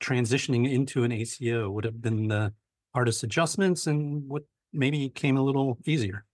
transitioning 0.00 0.70
into 0.70 1.02
an 1.02 1.10
ACO? 1.10 1.70
Would 1.70 1.84
have 1.84 2.00
been 2.00 2.28
the 2.28 2.52
hardest 2.94 3.24
adjustments 3.24 3.88
and 3.88 4.28
what 4.28 4.44
maybe 4.72 5.04
it 5.04 5.14
came 5.14 5.36
a 5.36 5.42
little 5.42 5.78
easier? 5.86 6.24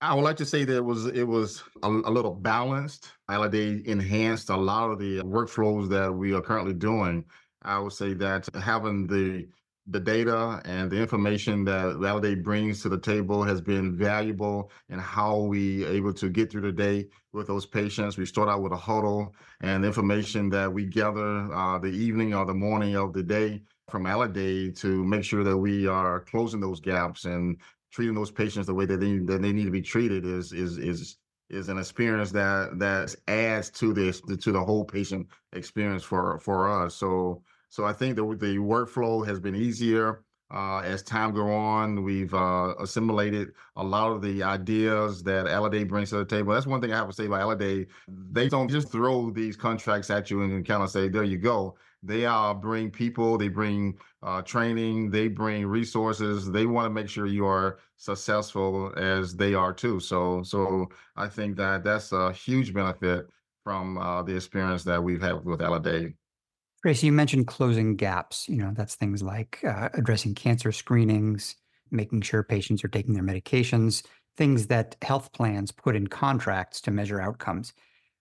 I 0.00 0.14
would 0.14 0.22
like 0.22 0.36
to 0.36 0.46
say 0.46 0.64
that 0.64 0.76
it 0.76 0.84
was 0.84 1.06
it 1.06 1.26
was 1.26 1.62
a, 1.82 1.88
a 1.88 2.10
little 2.10 2.34
balanced. 2.34 3.10
Aledade 3.28 3.84
enhanced 3.86 4.48
a 4.48 4.56
lot 4.56 4.90
of 4.90 4.98
the 4.98 5.18
workflows 5.22 5.88
that 5.88 6.12
we 6.12 6.32
are 6.34 6.40
currently 6.40 6.74
doing. 6.74 7.24
I 7.62 7.78
would 7.80 7.92
say 7.92 8.14
that 8.14 8.48
having 8.54 9.06
the 9.08 9.48
the 9.90 9.98
data 9.98 10.60
and 10.66 10.90
the 10.90 11.00
information 11.00 11.64
that 11.64 11.96
Aledade 11.96 12.44
brings 12.44 12.82
to 12.82 12.90
the 12.90 12.98
table 12.98 13.42
has 13.42 13.60
been 13.60 13.96
valuable 13.96 14.70
in 14.90 14.98
how 14.98 15.38
we 15.38 15.84
are 15.86 15.88
able 15.88 16.12
to 16.12 16.28
get 16.28 16.50
through 16.50 16.60
the 16.60 16.72
day 16.72 17.08
with 17.32 17.46
those 17.46 17.64
patients. 17.64 18.18
We 18.18 18.26
start 18.26 18.50
out 18.50 18.62
with 18.62 18.72
a 18.72 18.76
huddle 18.76 19.34
and 19.62 19.84
information 19.84 20.50
that 20.50 20.70
we 20.70 20.84
gather 20.84 21.52
uh, 21.52 21.78
the 21.78 21.88
evening 21.88 22.34
or 22.34 22.44
the 22.44 22.54
morning 22.54 22.96
of 22.96 23.14
the 23.14 23.22
day 23.22 23.62
from 23.88 24.04
Aledade 24.04 24.78
to 24.80 25.04
make 25.04 25.24
sure 25.24 25.44
that 25.44 25.56
we 25.56 25.86
are 25.86 26.20
closing 26.20 26.60
those 26.60 26.80
gaps 26.80 27.24
and 27.24 27.56
treating 27.90 28.14
those 28.14 28.30
patients 28.30 28.66
the 28.66 28.74
way 28.74 28.86
that 28.86 29.00
they 29.00 29.18
that 29.18 29.42
they 29.42 29.52
need 29.52 29.64
to 29.64 29.70
be 29.70 29.82
treated 29.82 30.24
is 30.24 30.52
is 30.52 30.78
is 30.78 31.16
is 31.50 31.68
an 31.68 31.78
experience 31.78 32.30
that 32.30 32.78
that 32.78 33.14
adds 33.26 33.70
to 33.70 33.94
this 33.94 34.20
to 34.20 34.52
the 34.52 34.62
whole 34.62 34.84
patient 34.84 35.26
experience 35.52 36.02
for 36.02 36.38
for 36.40 36.68
us. 36.68 36.94
So 36.94 37.42
so 37.70 37.84
I 37.84 37.92
think 37.92 38.16
the 38.16 38.22
the 38.22 38.58
workflow 38.58 39.26
has 39.26 39.40
been 39.40 39.54
easier 39.54 40.24
uh, 40.50 40.78
as 40.78 41.02
time 41.02 41.32
go 41.32 41.50
on. 41.50 42.02
We've 42.02 42.32
uh, 42.32 42.74
assimilated 42.80 43.52
a 43.76 43.84
lot 43.84 44.12
of 44.12 44.22
the 44.22 44.42
ideas 44.42 45.22
that 45.24 45.46
Aledade 45.46 45.88
brings 45.88 46.10
to 46.10 46.16
the 46.16 46.24
table. 46.24 46.52
That's 46.54 46.66
one 46.66 46.80
thing 46.80 46.92
I 46.92 46.96
have 46.96 47.08
to 47.08 47.14
say 47.14 47.26
about 47.26 47.40
Aledade. 47.40 47.86
They 48.08 48.48
don't 48.48 48.68
just 48.68 48.90
throw 48.90 49.30
these 49.30 49.56
contracts 49.56 50.10
at 50.10 50.30
you 50.30 50.42
and 50.42 50.66
kind 50.66 50.82
of 50.82 50.90
say, 50.90 51.08
"There 51.08 51.24
you 51.24 51.38
go." 51.38 51.76
They 52.02 52.26
uh, 52.26 52.54
bring 52.54 52.90
people, 52.90 53.38
they 53.38 53.48
bring 53.48 53.98
uh, 54.22 54.42
training, 54.42 55.10
they 55.10 55.28
bring 55.28 55.66
resources. 55.66 56.50
They 56.50 56.66
want 56.66 56.86
to 56.86 56.90
make 56.90 57.08
sure 57.08 57.26
you 57.26 57.46
are 57.46 57.78
successful 57.96 58.92
as 58.96 59.34
they 59.34 59.54
are 59.54 59.72
too. 59.72 59.98
So, 59.98 60.42
so 60.42 60.86
I 61.16 61.28
think 61.28 61.56
that 61.56 61.82
that's 61.82 62.12
a 62.12 62.32
huge 62.32 62.72
benefit 62.72 63.26
from 63.64 63.98
uh, 63.98 64.22
the 64.22 64.36
experience 64.36 64.84
that 64.84 65.02
we've 65.02 65.20
had 65.20 65.44
with 65.44 65.60
Aledade. 65.60 66.14
Tracy, 66.82 67.06
you 67.06 67.12
mentioned 67.12 67.48
closing 67.48 67.96
gaps. 67.96 68.48
You 68.48 68.56
know, 68.58 68.72
that's 68.72 68.94
things 68.94 69.22
like 69.22 69.58
uh, 69.64 69.88
addressing 69.94 70.34
cancer 70.34 70.70
screenings, 70.70 71.56
making 71.90 72.20
sure 72.20 72.44
patients 72.44 72.84
are 72.84 72.88
taking 72.88 73.14
their 73.14 73.24
medications, 73.24 74.04
things 74.36 74.68
that 74.68 74.96
health 75.02 75.32
plans 75.32 75.72
put 75.72 75.96
in 75.96 76.06
contracts 76.06 76.80
to 76.82 76.92
measure 76.92 77.20
outcomes. 77.20 77.72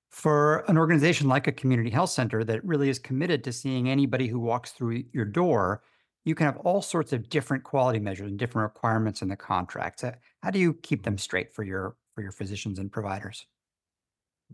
For 0.10 0.60
an 0.70 0.78
organization 0.78 1.28
like 1.28 1.48
a 1.48 1.52
community 1.52 1.90
health 1.90 2.10
center 2.10 2.44
that 2.44 2.64
really 2.64 2.90
is 2.90 3.00
committed 3.00 3.44
to 3.44 3.54
seeing 3.54 3.90
anybody 3.90 4.28
who 4.28 4.40
walks 4.40 4.72
through 4.72 5.04
your 5.12 5.26
door, 5.26 5.84
you 6.26 6.36
can 6.36 6.46
have 6.46 6.58
all 6.58 6.82
sorts 6.82 7.14
of 7.14 7.30
different 7.30 7.64
quality 7.64 8.00
measures 8.00 8.30
and 8.30 8.40
different 8.40 8.74
requirements 8.74 9.22
in 9.22 9.28
the 9.28 9.36
contracts. 9.36 10.04
How 10.44 10.50
do 10.50 10.60
you 10.60 10.74
keep 10.74 11.04
them 11.04 11.18
straight 11.18 11.54
for 11.54 11.64
your 11.64 11.96
for 12.16 12.22
your 12.22 12.32
physicians 12.32 12.80
and 12.80 12.92
providers? 12.92 13.46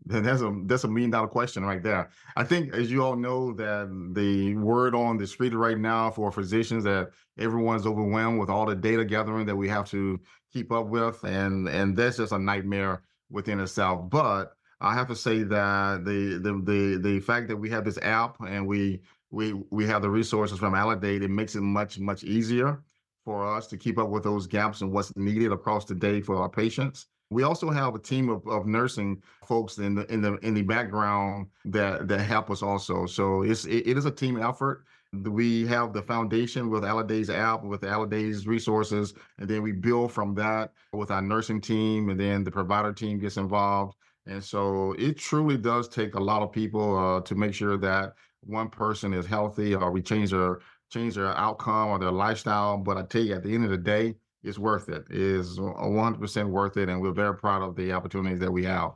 That's 0.05 0.41
a 0.41 0.53
that's 0.65 0.83
a 0.83 0.87
million 0.87 1.11
dollar 1.11 1.27
question 1.27 1.63
right 1.63 1.81
there. 1.81 2.09
I 2.35 2.43
think, 2.43 2.73
as 2.73 2.91
you 2.91 3.03
all 3.03 3.15
know, 3.15 3.53
that 3.53 4.11
the 4.13 4.55
word 4.55 4.95
on 4.95 5.17
the 5.17 5.27
street 5.27 5.53
right 5.53 5.77
now 5.77 6.09
for 6.09 6.31
physicians 6.31 6.83
that 6.83 7.11
everyone's 7.37 7.85
overwhelmed 7.85 8.39
with 8.39 8.49
all 8.49 8.65
the 8.65 8.75
data 8.75 9.05
gathering 9.05 9.45
that 9.45 9.55
we 9.55 9.69
have 9.69 9.89
to 9.91 10.19
keep 10.51 10.71
up 10.71 10.87
with, 10.87 11.23
and 11.23 11.69
and 11.69 11.95
that's 11.95 12.17
just 12.17 12.33
a 12.33 12.39
nightmare 12.39 13.03
within 13.29 13.59
itself. 13.59 14.09
But 14.09 14.53
I 14.81 14.93
have 14.93 15.07
to 15.07 15.15
say 15.15 15.43
that 15.43 16.05
the 16.05 16.39
the 16.41 16.61
the 16.63 16.99
the 17.01 17.19
fact 17.19 17.47
that 17.47 17.57
we 17.57 17.69
have 17.69 17.85
this 17.85 17.97
app 18.01 18.37
and 18.41 18.67
we 18.67 19.01
we 19.31 19.53
we 19.71 19.85
have 19.85 20.01
the 20.01 20.09
resources 20.09 20.59
from 20.59 20.73
Aledade, 20.73 21.23
it 21.23 21.29
makes 21.29 21.55
it 21.55 21.61
much 21.61 21.99
much 21.99 22.23
easier 22.23 22.83
for 23.25 23.45
us 23.55 23.67
to 23.67 23.77
keep 23.77 23.97
up 23.97 24.09
with 24.09 24.23
those 24.23 24.47
gaps 24.47 24.81
and 24.81 24.91
what's 24.91 25.15
needed 25.15 25.51
across 25.51 25.85
the 25.85 25.95
day 25.95 26.21
for 26.21 26.35
our 26.35 26.49
patients. 26.49 27.07
We 27.29 27.43
also 27.43 27.71
have 27.71 27.95
a 27.95 27.99
team 27.99 28.29
of, 28.29 28.45
of 28.47 28.67
nursing 28.67 29.23
folks 29.47 29.77
in 29.79 29.95
the 29.95 30.11
in 30.13 30.21
the 30.21 30.35
in 30.37 30.53
the 30.53 30.61
background 30.61 31.47
that 31.65 32.07
that 32.07 32.19
help 32.19 32.51
us 32.51 32.61
also. 32.61 33.05
So 33.05 33.41
it's 33.41 33.65
it, 33.65 33.87
it 33.87 33.97
is 33.97 34.05
a 34.05 34.11
team 34.11 34.39
effort. 34.39 34.85
We 35.13 35.65
have 35.67 35.93
the 35.93 36.01
foundation 36.01 36.69
with 36.69 36.83
Aledade's 36.83 37.29
app, 37.29 37.63
with 37.63 37.81
Aledade's 37.81 38.47
resources, 38.47 39.13
and 39.37 39.47
then 39.47 39.61
we 39.61 39.71
build 39.71 40.11
from 40.11 40.33
that 40.35 40.73
with 40.91 41.11
our 41.11 41.21
nursing 41.21 41.61
team, 41.61 42.09
and 42.09 42.19
then 42.19 42.43
the 42.43 42.51
provider 42.51 42.91
team 42.91 43.19
gets 43.19 43.37
involved. 43.37 43.95
And 44.25 44.43
so 44.43 44.93
it 44.97 45.17
truly 45.17 45.57
does 45.57 45.87
take 45.87 46.15
a 46.15 46.19
lot 46.19 46.41
of 46.41 46.51
people 46.51 46.97
uh, 46.97 47.21
to 47.21 47.35
make 47.35 47.53
sure 47.53 47.77
that 47.77 48.13
one 48.41 48.69
person 48.69 49.13
is 49.13 49.25
healthy, 49.25 49.75
or 49.75 49.91
we 49.91 50.01
change 50.01 50.31
their 50.31 50.59
change 50.89 51.15
their 51.15 51.35
outcome 51.37 51.89
or 51.89 51.99
their 51.99 52.11
lifestyle. 52.11 52.77
But 52.77 52.97
I 52.97 53.03
tell 53.03 53.21
you, 53.21 53.33
at 53.35 53.43
the 53.43 53.53
end 53.53 53.65
of 53.65 53.71
the 53.71 53.77
day, 53.77 54.15
it's 54.43 54.59
worth 54.59 54.89
it. 54.89 55.05
It 55.09 55.17
is 55.17 55.57
100% 55.57 56.49
worth 56.49 56.77
it. 56.77 56.89
And 56.89 57.01
we're 57.01 57.13
very 57.13 57.35
proud 57.35 57.61
of 57.61 57.75
the 57.75 57.91
opportunities 57.93 58.39
that 58.39 58.51
we 58.51 58.65
have. 58.65 58.91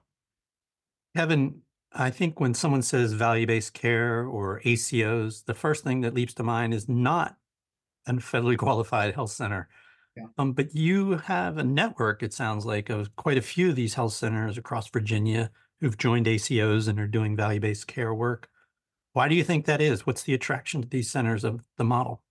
Kevin, 1.15 1.62
I 1.93 2.10
think 2.10 2.39
when 2.39 2.53
someone 2.53 2.81
says 2.81 3.13
value-based 3.13 3.74
care 3.74 4.25
or 4.25 4.62
ACOs, 4.65 5.46
the 5.46 5.53
first 5.53 5.84
thing 5.84 6.01
that 6.01 6.13
leaps 6.13 6.34
to 6.36 6.43
mind 6.43 6.74
is 6.74 6.88
not 6.88 7.38
a 8.05 8.13
federally 8.13 8.57
qualified 8.57 9.15
health 9.15 9.31
center. 9.31 9.69
Yeah. 10.17 10.25
Um, 10.39 10.53
but 10.53 10.75
you 10.75 11.17
have 11.17 11.57
a 11.57 11.63
network, 11.63 12.24
it 12.24 12.33
sounds 12.33 12.65
like, 12.65 12.89
of 12.89 13.15
quite 13.15 13.38
a 13.38 13.41
few 13.41 13.69
of 13.69 13.75
these 13.75 13.93
health 13.93 14.13
centers 14.13 14.57
across 14.57 14.89
Virginia 14.89 15.51
who've 15.79 15.97
joined 15.97 16.25
ACOs 16.25 16.88
and 16.88 17.00
are 17.00 17.07
doing 17.07 17.36
value-based 17.36 17.86
care 17.86 18.13
work. 18.13 18.50
Why 19.13 19.27
do 19.27 19.36
you 19.36 19.43
think 19.43 19.65
that 19.65 19.79
is? 19.79 20.07
What's 20.07 20.24
the 20.24 20.33
attraction 20.33 20.81
to 20.81 20.88
these 20.88 21.09
centers 21.09 21.43
of 21.43 21.63
the 21.77 21.83
model? 21.83 22.24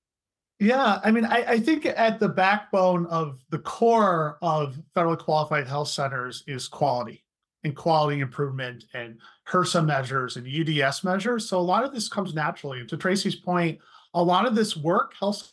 Yeah, 0.59 1.00
I 1.05 1.12
mean, 1.12 1.25
I, 1.25 1.45
I 1.45 1.61
think 1.61 1.87
at 1.87 2.19
the 2.19 2.28
backbone 2.28 3.07
of 3.07 3.38
the 3.50 3.59
core 3.59 4.38
of 4.43 4.76
federally 4.97 5.19
qualified 5.19 5.69
health 5.69 5.88
centers 5.88 6.43
is 6.47 6.66
quality 6.66 7.25
and 7.62 7.76
quality 7.76 8.21
improvement 8.21 8.85
and 8.95 9.21
HRSA 9.49 9.85
measures 9.85 10.37
and 10.37 10.47
UDS 10.47 11.05
measures. 11.05 11.49
So 11.49 11.59
a 11.59 11.61
lot 11.61 11.85
of 11.85 11.93
this 11.93 12.09
comes 12.09 12.35
naturally. 12.35 12.81
And 12.81 12.88
to 12.88 12.97
Tracy's 12.97 13.37
point, 13.37 13.78
a 14.14 14.23
lot 14.23 14.47
of 14.47 14.55
this 14.55 14.76
work 14.76 15.14
health 15.19 15.52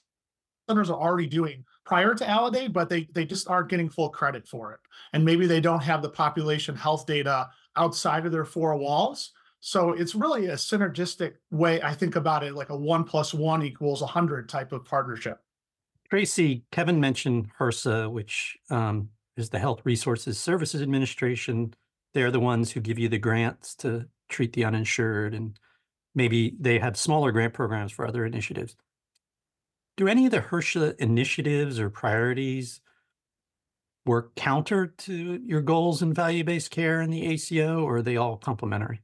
centers 0.68 0.90
are 0.90 1.00
already 1.00 1.28
doing 1.28 1.66
prior 1.94 2.16
to 2.16 2.26
Aledade, 2.26 2.74
but 2.74 2.90
they 2.90 3.08
they 3.14 3.24
just 3.24 3.48
aren't 3.48 3.70
getting 3.70 3.88
full 3.88 4.10
credit 4.10 4.48
for 4.48 4.74
it. 4.74 4.80
And 5.14 5.24
maybe 5.24 5.46
they 5.46 5.62
don't 5.62 5.84
have 5.84 6.02
the 6.02 6.10
population 6.10 6.76
health 6.76 7.06
data 7.06 7.50
outside 7.76 8.26
of 8.26 8.32
their 8.32 8.46
four 8.46 8.76
walls. 8.78 9.32
So 9.60 9.92
it's 9.92 10.16
really 10.16 10.48
a 10.48 10.56
synergistic 10.56 11.34
way 11.52 11.84
I 11.84 11.94
think 11.94 12.16
about 12.16 12.44
it, 12.44 12.56
like 12.56 12.72
a 12.72 12.76
one 12.76 13.04
plus 13.04 13.32
one 13.32 13.62
equals 13.62 14.02
a 14.02 14.08
hundred 14.08 14.50
type 14.50 14.72
of 14.72 14.86
partnership. 14.86 15.38
Tracy, 16.10 16.64
Kevin 16.72 17.00
mentioned 17.00 17.52
HRSA, 17.60 18.12
which 18.12 18.58
um, 18.72 19.10
is 19.38 19.52
the 19.52 19.60
Health 19.60 19.82
Resources 19.84 20.40
Services 20.40 20.82
Administration. 20.82 21.76
They're 22.16 22.32
the 22.32 22.40
ones 22.40 22.72
who 22.72 22.80
give 22.80 22.98
you 22.98 23.08
the 23.08 23.20
grants 23.20 23.76
to 23.76 24.08
treat 24.30 24.54
the 24.54 24.66
uninsured, 24.66 25.36
and 25.36 25.60
maybe 26.16 26.56
they 26.60 26.80
have 26.80 26.98
smaller 26.98 27.32
grant 27.32 27.54
programs 27.54 27.92
for 27.92 28.08
other 28.08 28.26
initiatives. 28.26 28.76
Do 29.96 30.08
any 30.08 30.26
of 30.26 30.32
the 30.32 30.40
HRSA 30.40 30.96
initiatives 30.98 31.80
or 31.80 31.90
priorities 31.90 32.82
work 34.06 34.36
counter 34.36 34.88
to 34.88 35.40
your 35.46 35.62
goals 35.62 36.02
in 36.02 36.14
value-based 36.14 36.72
care 36.72 37.02
in 37.02 37.10
the 37.10 37.26
ACO, 37.28 37.84
or 37.84 37.98
are 37.98 38.02
they 38.02 38.18
all 38.18 38.38
complementary? 38.38 39.02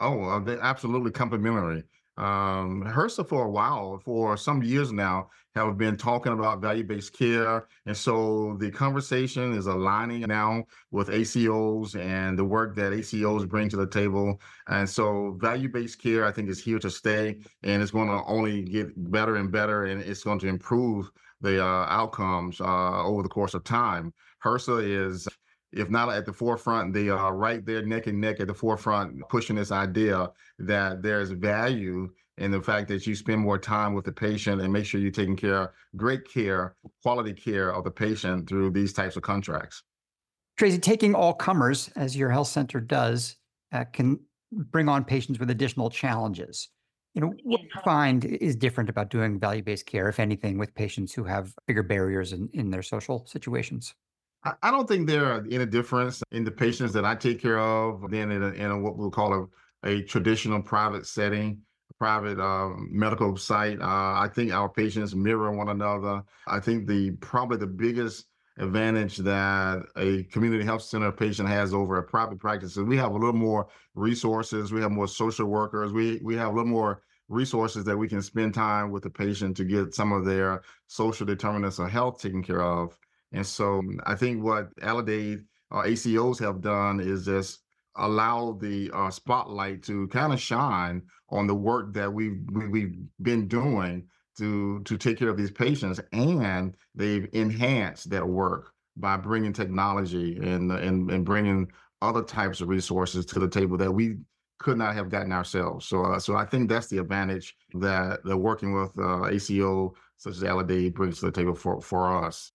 Oh, 0.00 0.24
uh, 0.24 0.40
they're 0.40 0.60
absolutely 0.60 1.12
complementary. 1.12 1.84
Um, 2.16 2.84
HRSA 2.86 3.28
for 3.28 3.44
a 3.44 3.50
while, 3.50 4.00
for 4.04 4.36
some 4.36 4.62
years 4.62 4.92
now, 4.92 5.30
have 5.56 5.76
been 5.76 5.96
talking 5.96 6.32
about 6.32 6.60
value-based 6.60 7.12
care, 7.12 7.66
and 7.86 7.96
so 7.96 8.56
the 8.58 8.70
conversation 8.70 9.52
is 9.52 9.66
aligning 9.66 10.20
now 10.22 10.64
with 10.90 11.08
ACOs 11.08 11.96
and 11.96 12.38
the 12.38 12.44
work 12.44 12.74
that 12.76 12.92
ACOs 12.92 13.48
bring 13.48 13.68
to 13.68 13.76
the 13.76 13.86
table. 13.86 14.40
And 14.68 14.88
so, 14.88 15.36
value-based 15.40 16.00
care, 16.00 16.24
I 16.24 16.32
think, 16.32 16.48
is 16.48 16.62
here 16.62 16.78
to 16.80 16.90
stay, 16.90 17.38
and 17.62 17.82
it's 17.82 17.92
going 17.92 18.08
to 18.08 18.22
only 18.26 18.62
get 18.62 18.92
better 19.10 19.36
and 19.36 19.50
better, 19.50 19.84
and 19.84 20.00
it's 20.00 20.24
going 20.24 20.38
to 20.40 20.48
improve 20.48 21.10
the 21.40 21.62
uh, 21.64 21.86
outcomes 21.88 22.60
uh, 22.60 23.04
over 23.04 23.22
the 23.22 23.28
course 23.28 23.54
of 23.54 23.64
time. 23.64 24.12
HRSA 24.44 25.08
is 25.08 25.28
if 25.74 25.90
not 25.90 26.08
at 26.08 26.24
the 26.24 26.32
forefront, 26.32 26.92
they 26.92 27.08
are 27.08 27.34
right 27.34 27.64
there 27.64 27.84
neck 27.84 28.06
and 28.06 28.20
neck 28.20 28.40
at 28.40 28.46
the 28.46 28.54
forefront, 28.54 29.20
pushing 29.28 29.56
this 29.56 29.72
idea 29.72 30.30
that 30.58 31.02
there's 31.02 31.30
value 31.30 32.10
in 32.38 32.50
the 32.50 32.60
fact 32.60 32.88
that 32.88 33.06
you 33.06 33.14
spend 33.14 33.40
more 33.40 33.58
time 33.58 33.94
with 33.94 34.04
the 34.04 34.12
patient 34.12 34.60
and 34.60 34.72
make 34.72 34.84
sure 34.84 35.00
you're 35.00 35.10
taking 35.10 35.36
care, 35.36 35.72
great 35.96 36.28
care, 36.28 36.76
quality 37.02 37.32
care 37.32 37.72
of 37.72 37.84
the 37.84 37.90
patient 37.90 38.48
through 38.48 38.70
these 38.70 38.92
types 38.92 39.16
of 39.16 39.22
contracts. 39.22 39.82
Tracy, 40.56 40.78
taking 40.78 41.14
all 41.14 41.34
comers, 41.34 41.90
as 41.96 42.16
your 42.16 42.30
health 42.30 42.48
center 42.48 42.80
does, 42.80 43.36
uh, 43.72 43.84
can 43.92 44.20
bring 44.52 44.88
on 44.88 45.04
patients 45.04 45.38
with 45.38 45.50
additional 45.50 45.90
challenges. 45.90 46.68
You 47.14 47.20
know, 47.20 47.34
what 47.44 47.60
do 47.60 47.66
you 47.72 47.80
find 47.84 48.24
is 48.24 48.56
different 48.56 48.90
about 48.90 49.10
doing 49.10 49.38
value-based 49.38 49.86
care, 49.86 50.08
if 50.08 50.18
anything, 50.18 50.58
with 50.58 50.74
patients 50.74 51.12
who 51.12 51.24
have 51.24 51.54
bigger 51.66 51.82
barriers 51.82 52.32
in, 52.32 52.48
in 52.52 52.70
their 52.70 52.82
social 52.82 53.26
situations? 53.26 53.94
I, 54.44 54.70
don't 54.70 54.86
think 54.86 55.06
there 55.06 55.24
are 55.24 55.46
any 55.50 55.66
difference 55.66 56.22
in 56.30 56.44
the 56.44 56.50
patients 56.50 56.92
that 56.92 57.04
I 57.04 57.14
take 57.14 57.40
care 57.40 57.58
of 57.58 58.10
than 58.10 58.30
in, 58.30 58.42
a, 58.42 58.48
in 58.48 58.70
a, 58.70 58.78
what 58.78 58.96
we'll 58.96 59.10
call 59.10 59.48
a, 59.84 59.88
a 59.88 60.02
traditional 60.02 60.60
private 60.60 61.06
setting, 61.06 61.62
private 61.98 62.38
um, 62.38 62.88
medical 62.92 63.36
site. 63.36 63.80
Uh, 63.80 63.84
I 63.84 64.28
think 64.34 64.52
our 64.52 64.68
patients 64.68 65.14
mirror 65.14 65.52
one 65.52 65.70
another. 65.70 66.22
I 66.46 66.60
think 66.60 66.86
the 66.86 67.12
probably 67.12 67.56
the 67.56 67.66
biggest 67.66 68.26
advantage 68.58 69.16
that 69.18 69.82
a 69.96 70.24
community 70.24 70.64
health 70.64 70.82
center 70.82 71.10
patient 71.10 71.48
has 71.48 71.74
over 71.74 71.96
a 71.96 72.02
private 72.02 72.38
practice 72.38 72.76
is 72.76 72.84
we 72.84 72.96
have 72.96 73.12
a 73.12 73.18
little 73.18 73.32
more 73.32 73.68
resources. 73.94 74.72
We 74.72 74.82
have 74.82 74.92
more 74.92 75.08
social 75.08 75.46
workers. 75.46 75.92
We 75.92 76.20
we 76.22 76.36
have 76.36 76.48
a 76.48 76.54
little 76.54 76.70
more 76.70 77.02
resources 77.28 77.84
that 77.84 77.96
we 77.96 78.08
can 78.08 78.20
spend 78.20 78.52
time 78.54 78.90
with 78.90 79.02
the 79.02 79.10
patient 79.10 79.56
to 79.56 79.64
get 79.64 79.94
some 79.94 80.12
of 80.12 80.24
their 80.24 80.62
social 80.86 81.26
determinants 81.26 81.78
of 81.78 81.90
health 81.90 82.20
taken 82.20 82.42
care 82.42 82.62
of. 82.62 82.96
And 83.34 83.46
so 83.46 83.82
I 84.06 84.14
think 84.14 84.42
what 84.42 84.74
Aledade 84.76 85.44
uh, 85.70 85.82
ACOs 85.82 86.38
have 86.38 86.60
done 86.60 87.00
is 87.00 87.24
just 87.26 87.60
allow 87.96 88.52
the 88.60 88.90
uh, 88.92 89.10
spotlight 89.10 89.82
to 89.84 90.08
kind 90.08 90.32
of 90.32 90.40
shine 90.40 91.02
on 91.30 91.46
the 91.46 91.54
work 91.54 91.92
that 91.94 92.12
we've 92.12 92.40
we, 92.52 92.68
we've 92.68 92.96
been 93.22 93.48
doing 93.48 94.06
to 94.38 94.82
to 94.84 94.96
take 94.96 95.18
care 95.18 95.28
of 95.28 95.36
these 95.36 95.50
patients, 95.50 96.00
and 96.12 96.76
they've 96.94 97.28
enhanced 97.32 98.10
that 98.10 98.26
work 98.26 98.72
by 98.96 99.16
bringing 99.16 99.52
technology 99.52 100.36
and 100.36 100.70
and 100.70 101.10
and 101.10 101.24
bringing 101.24 101.70
other 102.02 102.22
types 102.22 102.60
of 102.60 102.68
resources 102.68 103.26
to 103.26 103.38
the 103.38 103.48
table 103.48 103.76
that 103.76 103.90
we 103.90 104.16
could 104.58 104.78
not 104.78 104.94
have 104.94 105.10
gotten 105.10 105.32
ourselves. 105.32 105.86
So 105.86 106.04
uh, 106.04 106.18
so 106.18 106.36
I 106.36 106.44
think 106.46 106.68
that's 106.68 106.86
the 106.88 106.98
advantage 106.98 107.56
that 107.74 108.24
that 108.24 108.36
working 108.36 108.72
with 108.74 108.96
uh, 108.98 109.26
ACO 109.26 109.94
such 110.16 110.34
as 110.34 110.42
Aledade 110.42 110.94
brings 110.94 111.18
to 111.18 111.26
the 111.26 111.32
table 111.32 111.54
for 111.54 111.80
for 111.80 112.24
us. 112.24 112.52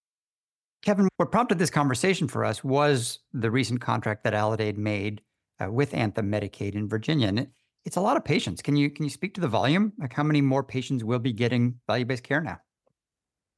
Kevin, 0.84 1.10
what 1.18 1.32
prompted 1.32 1.60
this 1.60 1.70
conversation 1.70 2.28
for 2.28 2.46
us 2.46 2.64
was 2.64 3.20
the 3.34 3.52
recent 3.52 3.82
contract 3.82 4.24
that 4.24 4.34
Aledade 4.34 4.78
made 4.78 5.22
uh, 5.62 5.70
with 5.70 5.94
Anthem 5.94 6.32
Medicaid 6.32 6.76
in 6.76 6.88
Virginia. 6.88 7.28
And 7.28 7.40
it, 7.40 7.50
it's 7.86 7.98
a 7.98 8.02
lot 8.02 8.18
of 8.18 8.24
patients. 8.24 8.62
Can 8.62 8.76
you 8.76 8.90
can 8.90 9.04
you 9.04 9.10
speak 9.10 9.34
to 9.36 9.42
the 9.42 9.48
volume? 9.48 9.94
Like 9.98 10.14
how 10.14 10.24
many 10.24 10.42
more 10.42 10.64
patients 10.64 11.04
will 11.04 11.20
be 11.20 11.34
getting 11.34 11.80
value-based 11.88 12.24
care 12.24 12.42
now? 12.42 12.60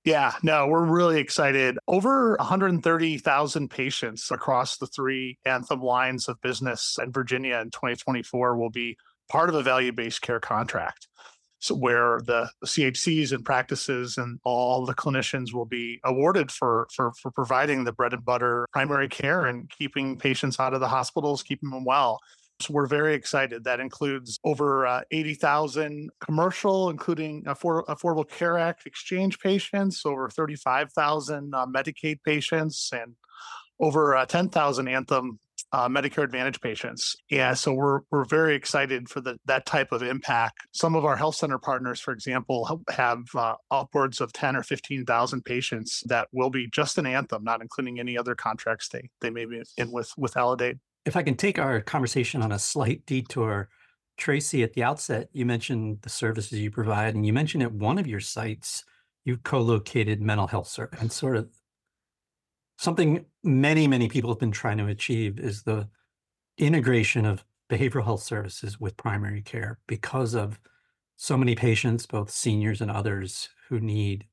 Yeah, 0.04 0.34
no, 0.42 0.66
we're 0.68 0.86
really 0.86 1.20
excited. 1.20 1.78
Over 1.88 2.36
130,000 2.38 3.70
patients 3.70 4.32
across 4.32 4.78
the 4.78 4.88
three 4.88 5.38
Anthem 5.46 5.82
lines 5.82 6.28
of 6.28 6.42
business 6.42 6.98
in 7.02 7.12
Virginia 7.12 7.58
in 7.58 7.70
2024 7.70 8.58
will 8.58 8.72
be 8.72 8.98
part 9.30 9.50
of 9.50 9.56
a 9.56 9.62
value 9.62 9.92
based 9.92 10.22
care 10.22 10.40
contract. 10.40 11.08
So, 11.62 11.76
where 11.76 12.20
the 12.26 12.50
CHCs 12.66 13.34
and 13.34 13.46
practices 13.46 14.18
and 14.18 14.40
all 14.44 14.84
the 14.84 14.96
clinicians 14.96 15.54
will 15.54 15.66
be 15.66 16.00
awarded 16.04 16.52
for, 16.52 16.88
for, 16.92 17.14
for 17.22 17.30
providing 17.30 17.84
the 17.84 17.92
bread 17.92 18.14
and 18.14 18.26
butter 18.26 18.68
primary 18.74 19.08
care 19.08 19.46
and 19.46 19.70
keeping 19.70 20.18
patients 20.18 20.60
out 20.60 20.74
of 20.74 20.80
the 20.80 20.88
hospitals, 20.88 21.44
keeping 21.44 21.70
them 21.70 21.86
well. 21.86 22.20
So 22.62 22.74
we're 22.74 22.88
very 22.88 23.14
excited. 23.14 23.64
That 23.64 23.80
includes 23.80 24.40
over 24.44 24.88
uh, 24.88 25.02
80,000 25.12 26.10
commercial, 26.20 26.90
including 26.90 27.44
Affor- 27.44 27.86
Affordable 27.86 28.28
Care 28.28 28.58
Act 28.58 28.88
exchange 28.88 29.40
patients, 29.40 30.04
over 30.04 30.30
35,000 30.30 31.54
uh, 31.54 31.66
Medicaid 31.68 32.20
patients, 32.24 32.90
and 32.92 33.16
over 33.80 34.16
uh, 34.16 34.26
10,000 34.26 34.88
Anthem 34.88 35.40
uh, 35.74 35.88
Medicare 35.88 36.24
Advantage 36.24 36.60
patients. 36.62 37.16
Yeah, 37.30 37.54
so 37.54 37.74
we're 37.74 38.02
we're 38.12 38.26
very 38.26 38.56
excited 38.56 39.10
for 39.10 39.22
the, 39.22 39.38
that 39.46 39.66
type 39.66 39.92
of 39.92 40.04
impact. 40.04 40.60
Some 40.72 40.96
of 40.96 41.06
our 41.06 41.16
health 41.16 41.36
center 41.36 41.58
partners, 41.58 42.00
for 42.00 42.12
example, 42.12 42.82
have 42.90 43.24
uh, 43.36 43.56
upwards 43.70 44.22
of 44.22 44.34
10 44.34 44.56
or 44.56 44.64
15,000 44.64 45.46
patients 45.46 46.04
that 46.08 46.28
will 46.32 46.50
be 46.50 46.68
just 46.70 46.98
an 46.98 47.06
Anthem, 47.06 47.44
not 47.44 47.62
including 47.62 48.00
any 48.00 48.18
other 48.18 48.36
contracts 48.36 48.90
they 48.90 49.10
they 49.22 49.30
may 49.30 49.46
be 49.46 49.62
in 49.78 49.92
with 49.92 50.12
with 50.18 50.34
Aledade. 50.34 50.80
If 51.06 51.16
I 51.16 51.24
can 51.24 51.36
take 51.36 51.58
our 51.58 51.82
conversation 51.82 52.42
on 52.42 52.52
a 52.52 52.60
slight 52.60 53.06
detour, 53.06 53.70
Tracy, 54.18 54.62
at 54.62 54.74
the 54.74 54.84
outset, 54.84 55.30
you 55.32 55.46
mentioned 55.46 56.00
the 56.04 56.10
services 56.10 56.60
you 56.60 56.70
provide, 56.70 57.16
and 57.16 57.26
you 57.26 57.34
mentioned 57.34 57.64
at 57.64 57.72
one 57.72 57.98
of 57.98 58.06
your 58.06 58.20
sites, 58.20 58.84
you 59.26 59.38
co-located 59.38 60.22
mental 60.22 60.48
health 60.48 60.68
service 60.68 61.00
and 61.00 61.12
sort 61.12 61.38
of 61.38 61.50
something 62.82 63.24
many, 63.44 63.88
many 63.88 64.10
people 64.10 64.32
have 64.32 64.40
been 64.40 64.52
trying 64.52 64.80
to 64.80 64.88
achieve 64.88 65.40
is 65.40 65.62
the 65.62 65.88
integration 66.58 67.28
of 67.28 67.46
behavioral 67.70 68.04
health 68.04 68.24
services 68.24 68.80
with 68.80 68.98
primary 68.98 69.44
care 69.44 69.78
because 69.86 70.34
of 70.34 70.60
so 71.16 71.38
many 71.38 71.54
patients, 71.54 72.08
both 72.08 72.32
seniors 72.32 72.82
and 72.82 72.90
others, 72.90 73.50
who 73.70 73.80
need 73.80 74.26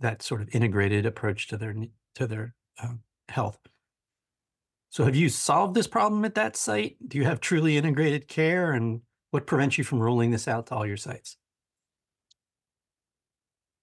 that 0.00 0.20
sort 0.20 0.42
of 0.42 0.54
integrated 0.54 1.06
approach 1.06 1.48
to 1.48 1.56
their 1.56 1.74
to 2.14 2.26
their 2.26 2.54
uh, 2.82 2.92
health. 3.30 3.58
So 4.90 5.04
have 5.04 5.16
you 5.16 5.30
solved 5.30 5.74
this 5.74 5.86
problem 5.86 6.26
at 6.26 6.34
that 6.34 6.56
site? 6.56 6.96
Do 7.08 7.16
you 7.16 7.24
have 7.24 7.40
truly 7.40 7.78
integrated 7.78 8.28
care? 8.28 8.72
And 8.72 9.00
what 9.30 9.46
prevents 9.46 9.78
you 9.78 9.84
from 9.84 9.98
rolling 9.98 10.30
this 10.30 10.46
out 10.46 10.66
to 10.66 10.74
all 10.74 10.84
your 10.84 10.98
sites? 10.98 11.38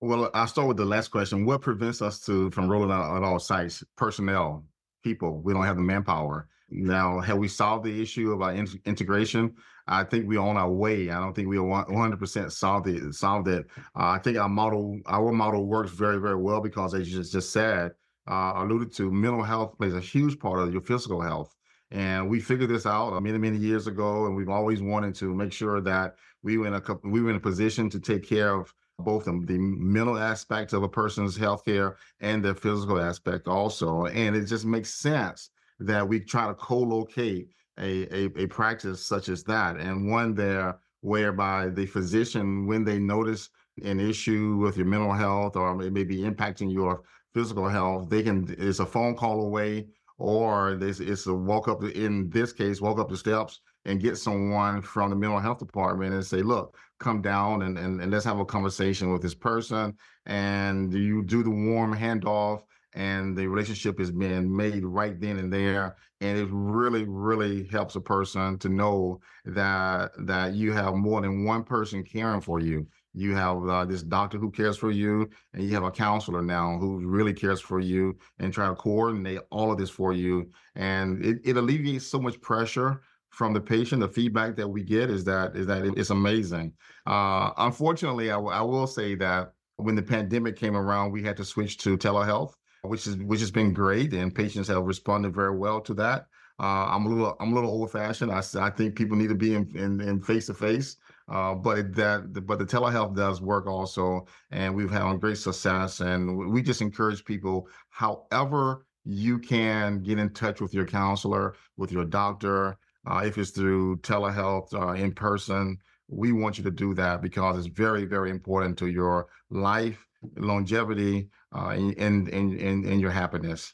Well, 0.01 0.29
I'll 0.34 0.48
start 0.48 0.70
with 0.70 0.77
the 0.77 0.86
last 0.86 1.10
question. 1.10 1.46
What 1.46 1.62
prevents 1.62 2.01
us 2.01 2.22
to 2.22 2.50
from 2.51 2.70
rolling 2.70 2.91
out 2.91 3.18
at 3.18 3.24
all 3.24 3.38
sites? 3.38 3.84
Personnel, 3.98 4.63
people. 5.03 5.41
We 5.41 5.51
don't 5.53 5.65
have 5.65 5.75
the 5.75 5.82
manpower. 5.82 6.48
Now, 6.70 7.20
have 7.20 7.38
we 7.38 7.50
solved 7.50 7.84
the 7.84 8.01
issue 8.01 8.32
about 8.32 8.56
in- 8.56 8.82
integration? 8.86 9.56
I 9.88 10.06
think 10.06 10.25
we're 10.25 10.39
on 10.39 10.56
our 10.56 10.72
way. 10.72 11.10
I 11.10 11.20
don't 11.20 11.34
think 11.34 11.50
we 11.50 11.58
100% 11.58 12.51
solved 12.51 12.88
it. 12.88 13.13
Solved 13.13 13.50
it. 13.50 13.68
Uh, 13.94 14.12
I 14.12 14.20
think 14.20 14.38
our 14.38 14.48
model, 14.48 15.00
our 15.06 15.34
model 15.34 15.65
works 15.65 15.91
very, 15.91 16.22
very 16.22 16.36
well 16.36 16.62
because, 16.62 16.94
as 16.94 17.10
you 17.12 17.18
just, 17.18 17.34
just 17.34 17.51
said, 17.51 17.91
uh, 18.25 18.53
alluded 18.56 18.94
to, 18.94 19.12
mental 19.12 19.44
health 19.44 19.77
plays 19.77 19.96
a 19.96 20.00
huge 20.00 20.39
part 20.39 20.60
of 20.60 20.72
your 20.72 20.82
physical 20.82 21.20
health. 21.20 21.53
And 21.91 22.29
we 22.29 22.39
figured 22.39 22.70
this 22.70 22.86
out 22.86 23.12
uh, 23.12 23.20
many, 23.20 23.39
many 23.39 23.58
years 23.58 23.88
ago, 23.88 24.27
and 24.27 24.36
we've 24.36 24.48
always 24.48 24.82
wanted 24.82 25.15
to 25.15 25.34
make 25.34 25.51
sure 25.51 25.82
that 25.82 26.15
we 26.44 26.58
were 26.58 26.68
in 26.68 26.75
a 26.75 26.82
we 27.03 27.22
were 27.22 27.32
in 27.32 27.36
a 27.36 27.39
position 27.39 27.89
to 27.89 28.00
take 28.00 28.25
care 28.25 28.53
of 28.53 28.74
both 29.00 29.25
the, 29.25 29.41
the 29.46 29.58
mental 29.58 30.18
aspect 30.18 30.74
of 30.74 30.84
a 30.84 30.89
person's 30.89 31.36
health 31.38 31.65
care 31.65 31.98
and 32.20 32.44
the 32.44 32.53
physical 32.53 33.00
aspect 33.00 33.48
also. 33.48 34.06
And 34.06 34.36
it 34.36 34.46
just 34.46 34.65
makes 34.65 34.94
sense 34.94 35.50
that 35.79 36.08
we 36.08 36.20
try 36.20 36.48
to 36.48 36.53
co-locate 36.53 37.50
a, 37.80 38.13
a, 38.13 38.26
a 38.43 38.47
practice 38.47 39.06
such 39.06 39.30
as 39.30 39.43
that, 39.45 39.78
and 39.78 40.12
one 40.12 40.34
there 40.36 40.80
whereby 41.02 41.69
the 41.69 41.86
physician, 41.86 42.67
when 42.67 42.84
they 42.84 43.00
notice 43.00 43.50
an 43.84 44.00
issue 44.00 44.58
with 44.58 44.76
your 44.76 44.86
mental 44.86 45.13
health 45.13 45.56
or 45.56 45.82
it 45.82 45.93
may 45.93 46.04
be 46.04 46.17
impacting 46.17 46.71
your 46.71 47.04
physical 47.34 47.69
health, 47.69 48.10
they 48.10 48.21
can 48.21 48.54
it's 48.58 48.80
a 48.80 48.86
phone 48.86 49.15
call 49.15 49.41
away 49.41 49.88
or 50.17 50.76
this 50.76 51.00
it's 51.00 51.28
a 51.28 51.34
walk 51.34 51.69
up 51.69 51.82
in 51.84 52.30
this 52.30 52.52
case, 52.52 52.82
walk 52.82 53.00
up 53.00 53.10
the 53.10 53.15
steps 53.15 53.62
and 53.86 54.02
get 54.02 54.17
someone 54.17 54.82
from 54.82 55.10
the 55.10 55.15
mental 55.15 55.39
health 55.39 55.60
department 55.60 56.13
and 56.13 56.26
say, 56.26 56.41
look, 56.41 56.78
come 56.99 57.21
down 57.21 57.63
and, 57.63 57.77
and, 57.77 58.01
and 58.01 58.12
let's 58.12 58.25
have 58.25 58.39
a 58.39 58.45
conversation 58.45 59.12
with 59.12 59.21
this 59.21 59.35
person. 59.35 59.95
And 60.25 60.93
you 60.93 61.23
do 61.23 61.43
the 61.43 61.49
warm 61.49 61.95
handoff 61.95 62.63
and 62.93 63.38
the 63.38 63.47
relationship 63.47 63.99
is 63.99 64.12
being 64.12 64.55
made 64.55 64.83
right 64.83 65.19
then 65.19 65.38
and 65.38 65.51
there. 65.51 65.95
And 66.21 66.38
it 66.38 66.49
really 66.51 67.05
really 67.05 67.65
helps 67.67 67.95
a 67.95 68.01
person 68.01 68.57
to 68.59 68.69
know 68.69 69.21
that 69.45 70.12
that 70.25 70.53
you 70.53 70.73
have 70.73 70.93
more 70.95 71.21
than 71.21 71.45
one 71.45 71.63
person 71.63 72.03
caring 72.03 72.41
for 72.41 72.59
you. 72.59 72.85
You 73.13 73.35
have 73.35 73.67
uh, 73.67 73.85
this 73.85 74.03
doctor 74.03 74.38
who 74.38 74.51
cares 74.51 74.77
for 74.77 74.91
you 74.91 75.29
and 75.53 75.63
you 75.63 75.73
have 75.73 75.83
a 75.83 75.91
counselor 75.91 76.41
now 76.41 76.77
who 76.77 76.99
really 77.07 77.33
cares 77.33 77.59
for 77.59 77.79
you 77.79 78.17
and 78.38 78.53
try 78.53 78.67
to 78.67 78.75
coordinate 78.75 79.39
all 79.49 79.71
of 79.71 79.77
this 79.77 79.89
for 79.89 80.13
you. 80.13 80.49
And 80.75 81.23
it, 81.25 81.39
it 81.43 81.57
alleviates 81.57 82.05
so 82.05 82.19
much 82.19 82.39
pressure 82.41 83.01
from 83.30 83.54
the 83.54 83.62
patient 83.62 84.02
the 84.02 84.08
feedback 84.08 84.56
that 84.56 84.68
we 84.68 84.84
get 84.84 85.10
is 85.10 85.24
that 85.24 85.56
is 85.56 85.65
that 85.68 85.86
it's 85.86 86.10
amazing 86.10 86.74
uh, 87.08 87.52
unfortunately 87.58 88.32
I, 88.32 88.39
I 88.39 88.62
will 88.62 88.88
say 88.88 89.15
that 89.15 89.54
when 89.78 89.96
the 89.96 90.02
pandemic 90.02 90.56
came 90.56 90.76
around 90.76 91.12
we 91.12 91.24
had 91.24 91.38
to 91.38 91.46
switch 91.46 91.78
to 91.80 91.98
telehealth 91.98 92.54
which 92.84 93.08
is 93.08 93.18
which 93.18 93.39
has 93.39 93.52
been 93.52 93.74
great 93.74 94.13
and 94.13 94.34
patients 94.34 94.68
have 94.68 94.84
responded 94.84 95.34
very 95.34 95.56
well 95.58 95.82
to 95.82 95.94
that 95.96 96.26
uh, 96.60 96.88
I'm 96.89 97.06
a 97.06 97.10
little 97.10 97.38
I'm 97.39 97.54
a 97.54 97.56
little 97.56 97.70
old 97.70 97.92
fashioned. 97.92 98.32
I, 98.32 98.44
I 98.60 98.70
think 98.70 98.96
people 98.96 99.15
need 99.15 99.30
to 99.30 99.36
be 99.36 99.56
in 99.56 100.22
face 100.22 100.48
to 100.48 100.54
face. 100.54 100.98
But 101.28 101.78
it, 101.78 101.96
that 101.96 102.46
but 102.46 102.60
the 102.60 102.65
telehealth 102.65 103.15
does 103.15 103.42
work 103.42 103.65
also, 103.65 104.26
and 104.52 104.76
we've 104.76 104.92
had 104.92 105.20
great 105.22 105.38
success. 105.38 106.02
And 106.02 106.38
we 106.52 106.62
just 106.62 106.82
encourage 106.82 107.24
people, 107.24 107.70
however 107.89 108.86
you 109.06 109.39
can 109.39 110.04
get 110.04 110.20
in 110.20 110.30
touch 110.32 110.60
with 110.60 110.74
your 110.74 110.86
counselor, 110.86 111.56
with 111.78 111.92
your 111.92 112.04
doctor, 112.04 112.78
uh, 113.10 113.24
if 113.26 113.38
it's 113.38 113.52
through 113.52 113.98
telehealth 113.98 114.74
uh, 114.74 114.93
in 114.93 115.12
person. 115.12 115.78
We 116.08 116.32
want 116.32 116.58
you 116.58 116.63
to 116.63 116.72
do 116.72 116.93
that 116.95 117.22
because 117.22 117.58
it's 117.58 117.76
very 117.76 118.06
very 118.06 118.30
important 118.30 118.78
to 118.80 118.88
your 118.88 119.28
life, 119.50 120.08
longevity, 120.38 121.30
uh, 121.56 121.69
and, 121.69 121.98
and 121.98 122.28
and 122.30 122.86
and 122.86 123.02
your 123.02 123.12
happiness. 123.12 123.74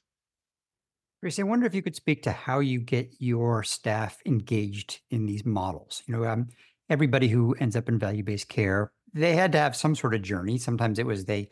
Chris, 1.21 1.39
I 1.39 1.43
wonder 1.43 1.65
if 1.65 1.74
you 1.74 1.82
could 1.82 1.95
speak 1.95 2.24
to 2.24 2.32
how 2.32 2.60
you 2.60 2.80
get 2.80 3.10
your 3.19 3.63
staff 3.63 4.19
engaged 4.26 5.00
in 5.10 5.26
these 5.26 5.45
models. 5.45 6.04
You 6.06 6.17
know, 6.17 6.26
um, 6.26 6.50
everybody 6.89 7.30
who 7.30 7.56
ends 7.60 7.76
up 7.76 7.89
in 7.89 7.98
value-based 7.98 8.48
care, 8.48 8.91
they 9.13 9.36
had 9.36 9.52
to 9.54 9.58
have 9.58 9.76
some 9.76 9.95
sort 9.95 10.13
of 10.13 10.21
journey. 10.21 10.58
Sometimes 10.58 11.00
it 11.00 11.06
was 11.06 11.26
they 11.26 11.50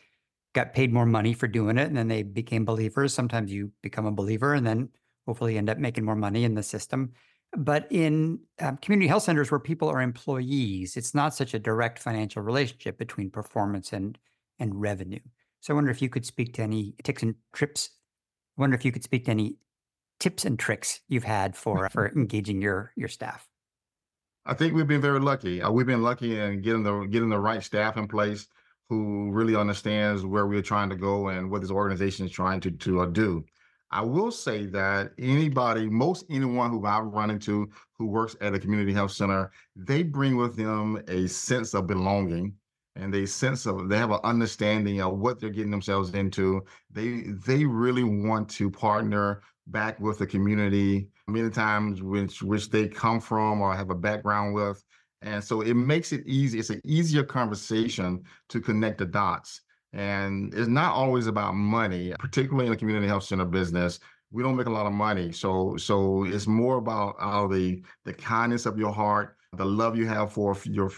got 0.54 0.74
paid 0.74 0.92
more 0.92 1.06
money 1.06 1.32
for 1.32 1.48
doing 1.48 1.76
it 1.78 1.88
and 1.88 1.96
then 1.96 2.08
they 2.08 2.22
became 2.22 2.64
believers. 2.64 3.12
Sometimes 3.12 3.52
you 3.52 3.72
become 3.82 4.06
a 4.06 4.12
believer 4.12 4.54
and 4.54 4.66
then 4.66 4.90
hopefully 5.26 5.58
end 5.58 5.68
up 5.68 5.78
making 5.78 6.04
more 6.04 6.14
money 6.14 6.44
in 6.44 6.54
the 6.54 6.62
system. 6.62 7.12
But 7.56 7.86
in 7.90 8.40
um, 8.60 8.76
community 8.78 9.06
health 9.06 9.22
centers 9.22 9.50
where 9.50 9.60
people 9.60 9.88
are 9.88 10.00
employees, 10.00 10.96
it's 10.96 11.14
not 11.14 11.34
such 11.34 11.54
a 11.54 11.58
direct 11.58 11.98
financial 11.98 12.42
relationship 12.42 12.98
between 12.98 13.30
performance 13.30 13.92
and 13.92 14.18
and 14.58 14.80
revenue. 14.80 15.20
So 15.60 15.72
I 15.72 15.76
wonder 15.76 15.90
if 15.90 16.02
you 16.02 16.08
could 16.08 16.26
speak 16.26 16.54
to 16.54 16.62
any 16.62 16.94
ticks 17.02 17.22
and 17.22 17.34
trips. 17.52 17.90
I 18.56 18.60
wonder 18.60 18.76
if 18.76 18.84
you 18.84 18.92
could 18.92 19.02
speak 19.02 19.24
to 19.24 19.30
any 19.30 19.56
tips 20.20 20.44
and 20.44 20.58
tricks 20.58 21.00
you've 21.08 21.24
had 21.24 21.56
for 21.56 21.88
for 21.90 22.08
engaging 22.08 22.60
your 22.60 22.92
your 22.96 23.08
staff. 23.08 23.48
I 24.46 24.54
think 24.54 24.74
we've 24.74 24.86
been 24.86 25.00
very 25.00 25.20
lucky. 25.20 25.62
Uh, 25.62 25.70
we've 25.70 25.86
been 25.86 26.02
lucky 26.02 26.38
in 26.38 26.60
getting 26.60 26.82
the 26.82 27.06
getting 27.06 27.30
the 27.30 27.38
right 27.38 27.62
staff 27.62 27.96
in 27.96 28.08
place 28.08 28.46
who 28.88 29.30
really 29.32 29.56
understands 29.56 30.24
where 30.24 30.46
we're 30.46 30.62
trying 30.62 30.90
to 30.90 30.96
go 30.96 31.28
and 31.28 31.50
what 31.50 31.62
this 31.62 31.70
organization 31.70 32.26
is 32.26 32.32
trying 32.32 32.60
to 32.60 32.70
to 32.70 33.00
uh, 33.00 33.06
do. 33.06 33.44
I 33.94 34.02
will 34.02 34.32
say 34.32 34.66
that 34.66 35.12
anybody, 35.18 35.88
most 35.88 36.26
anyone 36.28 36.72
who 36.72 36.84
I've 36.84 37.04
run 37.04 37.30
into 37.30 37.70
who 37.92 38.06
works 38.06 38.34
at 38.40 38.52
a 38.52 38.58
community 38.58 38.92
health 38.92 39.12
center, 39.12 39.52
they 39.76 40.02
bring 40.02 40.36
with 40.36 40.56
them 40.56 41.00
a 41.06 41.28
sense 41.28 41.74
of 41.74 41.86
belonging 41.86 42.54
and 42.96 43.14
they 43.14 43.24
sense 43.24 43.66
of 43.66 43.88
they 43.88 43.96
have 43.96 44.10
an 44.10 44.18
understanding 44.24 45.00
of 45.00 45.18
what 45.18 45.38
they're 45.38 45.50
getting 45.50 45.70
themselves 45.70 46.12
into. 46.12 46.64
They 46.90 47.20
they 47.46 47.64
really 47.64 48.02
want 48.02 48.48
to 48.50 48.68
partner 48.68 49.42
back 49.68 50.00
with 50.00 50.18
the 50.18 50.26
community 50.26 51.08
many 51.28 51.48
times 51.50 52.02
which 52.02 52.42
which 52.42 52.70
they 52.70 52.88
come 52.88 53.20
from 53.20 53.60
or 53.60 53.76
have 53.76 53.90
a 53.90 53.94
background 53.94 54.54
with 54.54 54.84
and 55.22 55.42
so 55.42 55.62
it 55.62 55.72
makes 55.72 56.12
it 56.12 56.22
easy 56.26 56.58
it's 56.58 56.68
an 56.68 56.82
easier 56.84 57.24
conversation 57.24 58.22
to 58.50 58.60
connect 58.60 58.98
the 58.98 59.06
dots 59.06 59.62
and 59.94 60.52
it's 60.54 60.68
not 60.68 60.92
always 60.92 61.26
about 61.26 61.54
money 61.54 62.12
particularly 62.18 62.66
in 62.66 62.72
the 62.72 62.76
community 62.76 63.06
health 63.06 63.24
center 63.24 63.44
business 63.44 64.00
we 64.30 64.42
don't 64.42 64.56
make 64.56 64.66
a 64.66 64.70
lot 64.70 64.86
of 64.86 64.92
money 64.92 65.32
so 65.32 65.76
so 65.76 66.24
it's 66.24 66.46
more 66.46 66.76
about 66.76 67.16
all 67.18 67.48
the 67.48 67.82
the 68.04 68.12
kindness 68.12 68.66
of 68.66 68.78
your 68.78 68.92
heart 68.92 69.36
the 69.56 69.64
love 69.64 69.96
you 69.96 70.06
have 70.06 70.32
for 70.32 70.56
your 70.64 70.90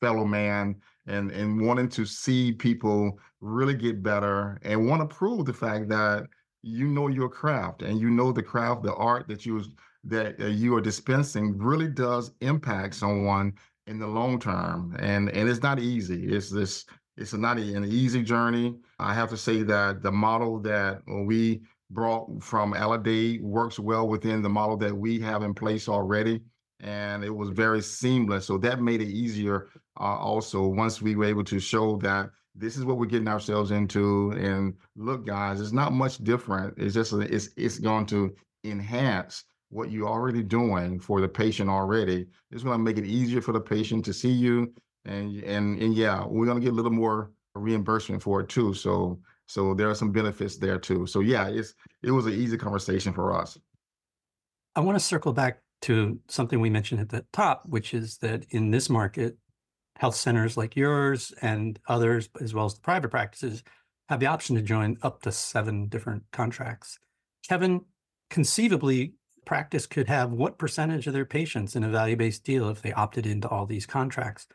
fellow 0.00 0.24
man 0.24 0.74
and 1.06 1.30
and 1.30 1.66
wanting 1.66 1.88
to 1.88 2.04
see 2.04 2.52
people 2.52 3.18
really 3.40 3.74
get 3.74 4.02
better 4.02 4.58
and 4.62 4.88
want 4.88 5.00
to 5.00 5.14
prove 5.14 5.46
the 5.46 5.52
fact 5.52 5.88
that 5.88 6.26
you 6.62 6.86
know 6.86 7.08
your 7.08 7.28
craft 7.28 7.82
and 7.82 8.00
you 8.00 8.10
know 8.10 8.32
the 8.32 8.42
craft, 8.42 8.82
the 8.82 8.94
art 8.94 9.26
that 9.28 9.46
you 9.46 9.62
that 10.04 10.38
you 10.38 10.74
are 10.74 10.80
dispensing 10.80 11.56
really 11.58 11.88
does 11.88 12.32
impact 12.40 12.94
someone 12.94 13.52
in 13.86 13.98
the 13.98 14.06
long 14.06 14.38
term. 14.38 14.96
And 14.98 15.30
and 15.30 15.48
it's 15.48 15.62
not 15.62 15.78
easy. 15.78 16.26
It's 16.32 16.50
this 16.50 16.84
it's 17.16 17.32
not 17.32 17.58
an 17.58 17.84
easy 17.84 18.22
journey. 18.22 18.76
I 18.98 19.14
have 19.14 19.30
to 19.30 19.36
say 19.36 19.62
that 19.64 20.02
the 20.02 20.12
model 20.12 20.58
that 20.60 21.02
we 21.06 21.62
brought 21.90 22.42
from 22.42 22.72
Aledade 22.72 23.42
works 23.42 23.78
well 23.78 24.08
within 24.08 24.42
the 24.42 24.48
model 24.48 24.76
that 24.78 24.96
we 24.96 25.20
have 25.20 25.42
in 25.42 25.54
place 25.54 25.88
already. 25.88 26.40
And 26.80 27.22
it 27.22 27.30
was 27.30 27.50
very 27.50 27.82
seamless. 27.82 28.46
So 28.46 28.56
that 28.58 28.80
made 28.80 29.02
it 29.02 29.08
easier 29.08 29.68
uh, 30.00 30.16
also 30.16 30.66
once 30.66 31.02
we 31.02 31.14
were 31.14 31.26
able 31.26 31.44
to 31.44 31.60
show 31.60 31.96
that 31.98 32.30
this 32.54 32.76
is 32.76 32.84
what 32.84 32.96
we're 32.96 33.06
getting 33.06 33.28
ourselves 33.28 33.70
into. 33.70 34.32
And 34.32 34.74
look, 34.96 35.26
guys, 35.26 35.60
it's 35.60 35.72
not 35.72 35.92
much 35.92 36.18
different. 36.18 36.74
It's 36.78 36.94
just 36.94 37.12
it's 37.12 37.50
it's 37.56 37.78
going 37.78 38.06
to 38.06 38.34
enhance 38.64 39.44
what 39.68 39.90
you're 39.90 40.08
already 40.08 40.42
doing 40.42 40.98
for 40.98 41.20
the 41.20 41.28
patient 41.28 41.70
already. 41.70 42.26
It's 42.50 42.62
going 42.62 42.78
to 42.78 42.84
make 42.84 42.98
it 42.98 43.06
easier 43.06 43.40
for 43.40 43.52
the 43.52 43.60
patient 43.60 44.04
to 44.06 44.12
see 44.12 44.32
you. 44.32 44.72
And 45.04 45.42
and 45.44 45.80
and 45.80 45.94
yeah, 45.94 46.24
we're 46.26 46.46
to 46.46 46.60
get 46.60 46.72
a 46.72 46.76
little 46.76 46.90
more 46.90 47.30
reimbursement 47.54 48.22
for 48.22 48.40
it 48.40 48.48
too. 48.48 48.74
So 48.74 49.20
so 49.46 49.74
there 49.74 49.90
are 49.90 49.94
some 49.94 50.12
benefits 50.12 50.58
there 50.58 50.78
too. 50.78 51.06
So 51.06 51.20
yeah, 51.20 51.48
it's 51.48 51.74
it 52.02 52.10
was 52.10 52.26
an 52.26 52.34
easy 52.34 52.56
conversation 52.56 53.12
for 53.12 53.34
us. 53.34 53.58
I 54.76 54.80
want 54.80 54.96
to 54.96 55.04
circle 55.04 55.32
back 55.32 55.62
to 55.82 56.20
something 56.28 56.60
we 56.60 56.70
mentioned 56.70 57.00
at 57.00 57.08
the 57.08 57.24
top, 57.32 57.64
which 57.66 57.94
is 57.94 58.18
that 58.18 58.44
in 58.50 58.70
this 58.70 58.88
market, 58.88 59.36
health 59.96 60.14
centers 60.14 60.56
like 60.56 60.76
yours 60.76 61.32
and 61.42 61.78
others, 61.88 62.28
as 62.40 62.54
well 62.54 62.66
as 62.66 62.74
the 62.74 62.80
private 62.80 63.10
practices, 63.10 63.62
have 64.08 64.20
the 64.20 64.26
option 64.26 64.56
to 64.56 64.62
join 64.62 64.96
up 65.02 65.22
to 65.22 65.32
seven 65.32 65.86
different 65.86 66.22
contracts. 66.32 66.98
Kevin, 67.48 67.80
conceivably, 68.28 69.14
practice 69.44 69.86
could 69.86 70.08
have 70.08 70.32
what 70.32 70.58
percentage 70.58 71.06
of 71.06 71.12
their 71.12 71.24
patients 71.24 71.74
in 71.74 71.82
a 71.82 71.88
value 71.88 72.16
based 72.16 72.44
deal 72.44 72.68
if 72.68 72.82
they 72.82 72.92
opted 72.92 73.26
into 73.26 73.48
all 73.48 73.66
these 73.66 73.86
contracts? 73.86 74.46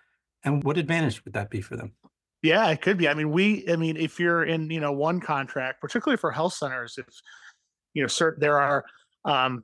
And 0.45 0.63
what 0.63 0.77
advantage 0.77 1.25
would 1.25 1.33
that 1.33 1.49
be 1.49 1.59
for 1.59 1.75
them? 1.75 1.93
Yeah, 2.41 2.69
it 2.69 2.81
could 2.81 2.97
be. 2.97 3.09
I 3.09 3.15
mean, 3.15 3.31
we, 3.31 3.65
I 3.67 3.75
mean, 3.75 3.97
if 3.97 4.19
you're 4.19 4.43
in, 4.43 4.69
you 4.69 4.79
know, 4.79 4.91
one 4.91 5.19
contract, 5.19 5.81
particularly 5.81 6.17
for 6.17 6.31
health 6.31 6.53
centers, 6.53 6.97
if, 6.97 7.07
you 7.95 8.03
know, 8.03 8.07
certain, 8.07 8.39
there 8.39 8.61
are 8.61 8.85
um, 9.25 9.63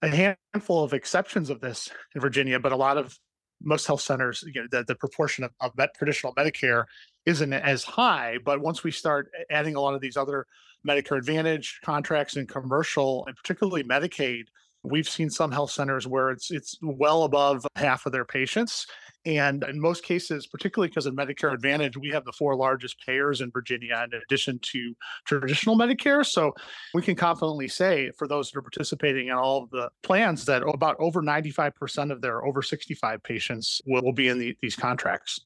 a 0.00 0.08
handful 0.08 0.82
of 0.82 0.94
exceptions 0.94 1.50
of 1.50 1.60
this 1.60 1.90
in 2.14 2.20
Virginia, 2.20 2.58
but 2.58 2.72
a 2.72 2.76
lot 2.76 2.96
of 2.96 3.18
most 3.62 3.86
health 3.86 4.00
centers, 4.00 4.42
you 4.46 4.62
know, 4.62 4.66
the, 4.70 4.84
the 4.84 4.94
proportion 4.94 5.44
of, 5.44 5.52
of 5.60 5.76
med- 5.76 5.90
traditional 5.94 6.34
Medicare 6.34 6.84
isn't 7.26 7.52
as 7.52 7.84
high. 7.84 8.38
But 8.44 8.60
once 8.60 8.82
we 8.82 8.90
start 8.90 9.30
adding 9.50 9.76
a 9.76 9.80
lot 9.80 9.94
of 9.94 10.00
these 10.00 10.16
other 10.16 10.46
Medicare 10.88 11.18
Advantage 11.18 11.80
contracts 11.84 12.36
and 12.36 12.48
commercial, 12.48 13.24
and 13.26 13.36
particularly 13.36 13.84
Medicaid, 13.84 14.44
we've 14.82 15.08
seen 15.08 15.30
some 15.30 15.52
health 15.52 15.70
centers 15.70 16.06
where 16.06 16.30
it's 16.30 16.50
it's 16.50 16.76
well 16.82 17.24
above 17.24 17.66
half 17.76 18.06
of 18.06 18.12
their 18.12 18.24
patients 18.24 18.86
and 19.24 19.62
in 19.64 19.80
most 19.80 20.02
cases, 20.02 20.46
particularly 20.46 20.88
because 20.88 21.06
of 21.06 21.14
Medicare 21.14 21.54
Advantage, 21.54 21.96
we 21.96 22.10
have 22.10 22.24
the 22.24 22.32
four 22.32 22.56
largest 22.56 22.96
payers 23.06 23.40
in 23.40 23.52
Virginia 23.52 24.04
in 24.04 24.20
addition 24.20 24.58
to 24.72 24.94
traditional 25.24 25.76
Medicare. 25.76 26.26
So 26.26 26.54
we 26.92 27.02
can 27.02 27.14
confidently 27.14 27.68
say 27.68 28.10
for 28.18 28.26
those 28.26 28.50
that 28.50 28.58
are 28.58 28.62
participating 28.62 29.28
in 29.28 29.34
all 29.34 29.62
of 29.62 29.70
the 29.70 29.90
plans 30.02 30.44
that 30.46 30.62
about 30.66 30.96
over 30.98 31.22
95% 31.22 32.10
of 32.10 32.20
their 32.20 32.44
over 32.44 32.62
65 32.62 33.22
patients 33.22 33.80
will, 33.86 34.12
be 34.12 34.28
in 34.28 34.38
the, 34.38 34.56
these 34.60 34.76
contracts. 34.76 35.40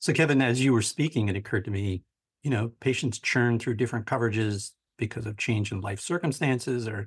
So, 0.00 0.12
Kevin, 0.12 0.40
as 0.40 0.64
you 0.64 0.72
were 0.72 0.82
speaking, 0.82 1.28
it 1.28 1.36
occurred 1.36 1.66
to 1.66 1.70
me, 1.70 2.02
you 2.42 2.50
know, 2.50 2.72
patients 2.80 3.18
churn 3.18 3.58
through 3.58 3.74
different 3.74 4.06
coverages 4.06 4.70
because 4.96 5.26
of 5.26 5.36
change 5.36 5.70
in 5.70 5.82
life 5.82 6.00
circumstances 6.00 6.88
or 6.88 7.06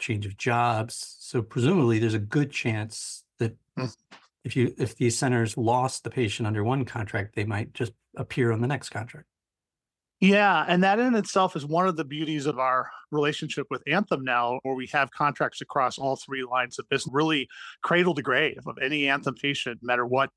change 0.00 0.26
of 0.26 0.36
jobs. 0.36 1.16
So, 1.20 1.42
presumably, 1.42 1.98
there's 1.98 2.14
a 2.14 2.18
good 2.18 2.50
chance 2.50 3.24
that 3.38 3.56
mm 3.78 3.92
if 4.44 4.56
you 4.56 4.74
if 4.78 4.96
these 4.96 5.18
centers 5.18 5.56
lost 5.56 6.04
the 6.04 6.10
patient 6.10 6.46
under 6.46 6.64
one 6.64 6.84
contract, 6.84 7.34
they 7.34 7.44
might 7.44 7.74
just 7.74 7.92
appear 8.16 8.52
on 8.52 8.60
the 8.60 8.66
next 8.66 8.90
contract. 8.90 9.26
Yeah, 10.20 10.64
and 10.68 10.82
that 10.82 10.98
in 10.98 11.14
itself 11.14 11.56
is 11.56 11.64
one 11.64 11.88
of 11.88 11.96
the 11.96 12.04
beauties 12.04 12.44
of 12.44 12.58
our 12.58 12.90
relationship 13.10 13.66
with 13.70 13.82
Anthem 13.86 14.22
now, 14.22 14.60
where 14.62 14.74
we 14.74 14.86
have 14.92 15.10
contracts 15.10 15.62
across 15.62 15.98
all 15.98 16.16
three 16.16 16.44
lines 16.44 16.78
of 16.78 16.86
business, 16.90 17.12
really 17.12 17.48
cradle 17.82 18.14
to 18.14 18.22
grave 18.22 18.60
of 18.66 18.76
any 18.82 19.08
Anthem 19.08 19.34
patient, 19.34 19.80
no 19.82 19.86
matter 19.86 20.06
what 20.06 20.30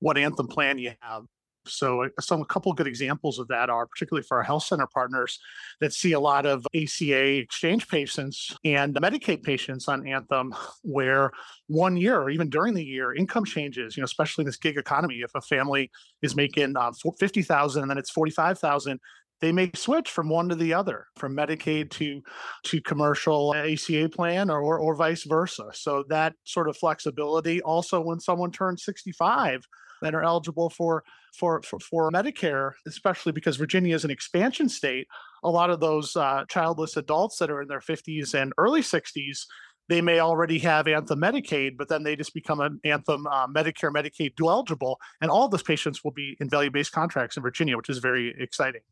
what 0.00 0.18
Anthem 0.18 0.46
plan 0.46 0.78
you 0.78 0.92
have. 1.00 1.24
So, 1.66 2.04
uh, 2.04 2.08
some 2.20 2.40
a 2.40 2.44
couple 2.44 2.72
good 2.72 2.86
examples 2.86 3.38
of 3.38 3.48
that 3.48 3.70
are 3.70 3.86
particularly 3.86 4.24
for 4.26 4.38
our 4.38 4.42
health 4.42 4.64
center 4.64 4.86
partners 4.86 5.38
that 5.80 5.92
see 5.92 6.12
a 6.12 6.20
lot 6.20 6.46
of 6.46 6.66
ACA 6.74 7.38
exchange 7.38 7.88
patients 7.88 8.56
and 8.64 8.94
Medicaid 8.94 9.42
patients 9.42 9.88
on 9.88 10.06
Anthem, 10.06 10.54
where 10.82 11.30
one 11.68 11.96
year 11.96 12.20
or 12.20 12.30
even 12.30 12.48
during 12.48 12.74
the 12.74 12.84
year, 12.84 13.14
income 13.14 13.44
changes. 13.44 13.96
You 13.96 14.02
know, 14.02 14.06
especially 14.06 14.42
in 14.42 14.46
this 14.46 14.56
gig 14.56 14.76
economy, 14.76 15.20
if 15.20 15.30
a 15.34 15.40
family 15.40 15.90
is 16.22 16.34
making 16.34 16.76
uh, 16.76 16.92
fifty 17.18 17.42
thousand 17.42 17.82
and 17.82 17.90
then 17.90 17.98
it's 17.98 18.10
forty 18.10 18.32
five 18.32 18.58
thousand, 18.58 19.00
they 19.40 19.52
may 19.52 19.70
switch 19.74 20.10
from 20.10 20.28
one 20.28 20.48
to 20.48 20.54
the 20.54 20.74
other, 20.74 21.06
from 21.16 21.36
Medicaid 21.36 21.90
to 21.92 22.22
to 22.64 22.80
commercial 22.82 23.54
ACA 23.54 24.08
plan 24.08 24.50
or, 24.50 24.78
or, 24.78 24.94
vice 24.94 25.24
versa. 25.24 25.70
So 25.72 26.04
that 26.08 26.34
sort 26.44 26.68
of 26.68 26.76
flexibility. 26.76 27.62
Also, 27.62 28.00
when 28.00 28.20
someone 28.20 28.50
turns 28.50 28.84
65 28.84 29.64
that 30.02 30.14
are 30.14 30.22
eligible 30.22 30.70
for 30.70 31.04
for 31.34 31.62
for, 31.62 31.78
for 31.80 32.10
Medicare, 32.10 32.72
especially 32.86 33.32
because 33.32 33.56
Virginia 33.56 33.94
is 33.94 34.04
an 34.04 34.10
expansion 34.10 34.68
state. 34.68 35.06
A 35.42 35.50
lot 35.50 35.70
of 35.70 35.80
those 35.80 36.16
uh, 36.16 36.44
childless 36.48 36.96
adults 36.96 37.38
that 37.38 37.50
are 37.50 37.62
in 37.62 37.68
their 37.68 37.80
50s 37.80 38.34
and 38.34 38.52
early 38.58 38.82
60s 38.82 39.46
they 39.90 40.00
may 40.00 40.20
already 40.20 40.60
have 40.60 40.86
Anthem 40.86 41.20
Medicaid, 41.20 41.76
but 41.76 41.88
then 41.88 42.04
they 42.04 42.14
just 42.14 42.32
become 42.32 42.60
an 42.60 42.80
Anthem 42.84 43.26
uh, 43.26 43.48
Medicare 43.48 43.92
Medicaid 43.92 44.36
dual 44.36 44.50
eligible, 44.50 45.00
and 45.20 45.32
all 45.32 45.48
those 45.48 45.64
patients 45.64 46.04
will 46.04 46.12
be 46.12 46.36
in 46.38 46.48
value-based 46.48 46.92
contracts 46.92 47.36
in 47.36 47.42
Virginia, 47.42 47.76
which 47.76 47.90
is 47.90 47.98
very 47.98 48.32
exciting. 48.38 48.82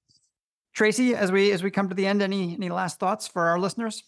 Tracy, 0.74 1.14
as 1.14 1.31
we 1.31 1.53
as 1.53 1.62
we 1.62 1.70
come 1.70 1.88
to 1.88 1.94
the 1.94 2.05
end, 2.05 2.20
any 2.20 2.55
any 2.55 2.68
last 2.68 2.98
thoughts 2.98 3.29
for 3.29 3.46
our 3.46 3.61
listeners? 3.61 4.03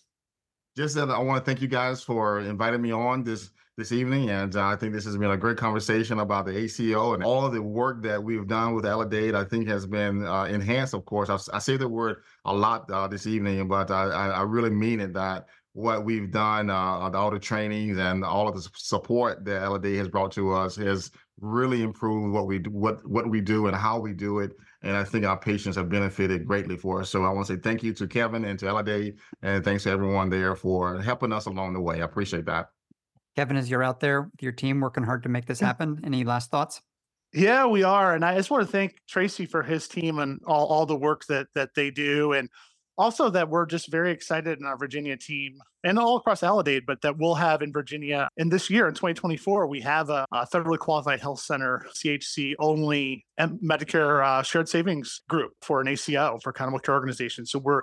Just 0.77 0.97
that 0.97 1.11
I 1.11 1.19
want 1.19 1.43
to 1.43 1.49
thank 1.49 1.63
you 1.63 1.69
guys 1.69 2.03
for 2.03 2.41
inviting 2.41 2.83
me 2.83 2.93
on 2.93 3.23
this 3.23 3.51
this 3.81 3.93
evening. 3.93 4.29
And 4.29 4.55
uh, 4.55 4.67
I 4.67 4.77
think 4.77 4.93
this 4.93 5.07
has 5.07 5.17
been 5.17 5.31
a 5.31 5.37
great 5.39 5.57
conversation 5.57 6.21
about 6.21 6.45
the 6.45 6.57
ACO 6.57 7.15
and 7.15 7.25
all 7.25 7.47
of 7.47 7.53
the 7.53 7.63
work 7.63 8.03
that 8.03 8.23
we've 8.23 8.47
done 8.47 8.75
with 8.75 8.85
Aledade, 8.85 9.35
I 9.35 9.43
think 9.43 9.67
has 9.69 9.87
been 9.87 10.27
uh, 10.27 10.45
enhanced, 10.45 10.93
of 10.93 11.07
course. 11.07 11.31
I, 11.31 11.39
I, 11.57 11.59
say 11.59 11.79
the 11.79 11.89
word 11.89 12.19
a 12.45 12.55
lot 12.55 12.91
uh, 12.91 13.09
this 13.09 13.27
evening, 13.27 13.67
but 13.69 13.91
I, 13.91 14.05
I, 14.05 14.43
really 14.43 14.69
mean 14.69 15.01
it 15.01 15.15
that 15.15 15.47
what 15.73 16.05
we've 16.05 16.31
done, 16.31 16.69
uh, 16.69 17.11
all 17.15 17.31
the 17.31 17.39
trainings 17.39 17.97
and 17.97 18.23
all 18.23 18.49
of 18.49 18.55
the 18.55 18.69
support 18.75 19.47
that 19.47 19.63
Aledade 19.63 19.97
has 19.97 20.09
brought 20.09 20.33
to 20.33 20.53
us 20.53 20.77
has 20.77 21.11
really 21.41 21.83
improved 21.83 22.35
what 22.35 22.47
we 22.47 22.59
do, 22.59 22.71
what, 22.71 23.05
what 23.09 23.31
we 23.31 23.41
do 23.41 23.67
and 23.67 23.75
how 23.75 23.99
we 23.99 24.13
do 24.13 24.41
it. 24.41 24.53
And 24.83 24.95
I 24.95 25.05
think 25.05 25.25
our 25.25 25.39
patients 25.39 25.77
have 25.77 25.89
benefited 25.89 26.47
greatly 26.47 26.77
for 26.77 27.01
us. 27.01 27.09
So 27.09 27.25
I 27.25 27.31
want 27.31 27.47
to 27.47 27.55
say 27.55 27.61
thank 27.61 27.83
you 27.83 27.95
to 27.95 28.07
Kevin 28.07 28.45
and 28.45 28.59
to 28.59 28.67
Aledade, 28.67 29.17
and 29.41 29.65
thanks 29.65 29.85
to 29.85 29.91
everyone 29.91 30.29
there 30.29 30.55
for 30.55 31.01
helping 31.01 31.33
us 31.33 31.47
along 31.47 31.73
the 31.73 31.81
way. 31.81 32.03
I 32.03 32.05
appreciate 32.05 32.45
that. 32.45 32.69
Kevin, 33.37 33.57
as 33.57 33.71
you're 33.71 33.83
out 33.83 34.01
there 34.01 34.23
with 34.23 34.43
your 34.43 34.53
team 34.53 34.81
working 34.81 35.05
hard 35.05 35.23
to 35.23 35.29
make 35.29 35.47
this 35.47 35.61
happen, 35.61 36.01
any 36.05 36.25
last 36.25 36.51
thoughts? 36.51 36.81
Yeah, 37.33 37.67
we 37.67 37.85
are, 37.85 38.15
and 38.15 38.25
I 38.25 38.35
just 38.35 38.51
want 38.51 38.67
to 38.67 38.73
thank 38.73 38.97
Tracy 39.09 39.47
for 39.47 39.63
his 39.63 39.87
team 39.87 40.19
and 40.19 40.41
all, 40.47 40.67
all 40.67 40.87
the 40.87 40.97
work 40.97 41.25
that 41.29 41.47
that 41.55 41.71
they 41.77 41.91
do, 41.91 42.33
and 42.33 42.49
also 42.99 43.31
that 43.31 43.49
we're 43.49 43.67
just 43.67 43.91
very 43.91 44.11
excited 44.11 44.59
in 44.59 44.67
our 44.67 44.77
Virginia 44.77 45.17
team 45.17 45.59
and 45.85 45.99
all 45.99 46.17
across 46.17 46.43
Aledade, 46.43 46.83
but 46.87 47.01
that 47.03 47.17
we'll 47.19 47.35
have 47.35 47.63
in 47.63 47.73
Virginia 47.73 48.29
in 48.37 48.51
this 48.51 48.69
year 48.69 48.89
in 48.89 48.95
2024, 48.95 49.67
we 49.69 49.81
have 49.81 50.11
a, 50.11 50.27
a 50.33 50.47
federally 50.47 50.79
qualified 50.79 51.21
health 51.21 51.41
center 51.41 51.87
CHC 51.95 52.55
only 52.59 53.25
Medicare 53.39 54.25
uh, 54.25 54.43
shared 54.43 54.69
savings 54.69 55.23
group 55.29 55.53
for 55.63 55.81
an 55.81 55.89
ACO 55.89 56.39
for 56.43 56.51
accountable 56.51 56.79
care 56.79 56.95
organization. 56.95 57.47
So 57.47 57.59
we're 57.59 57.83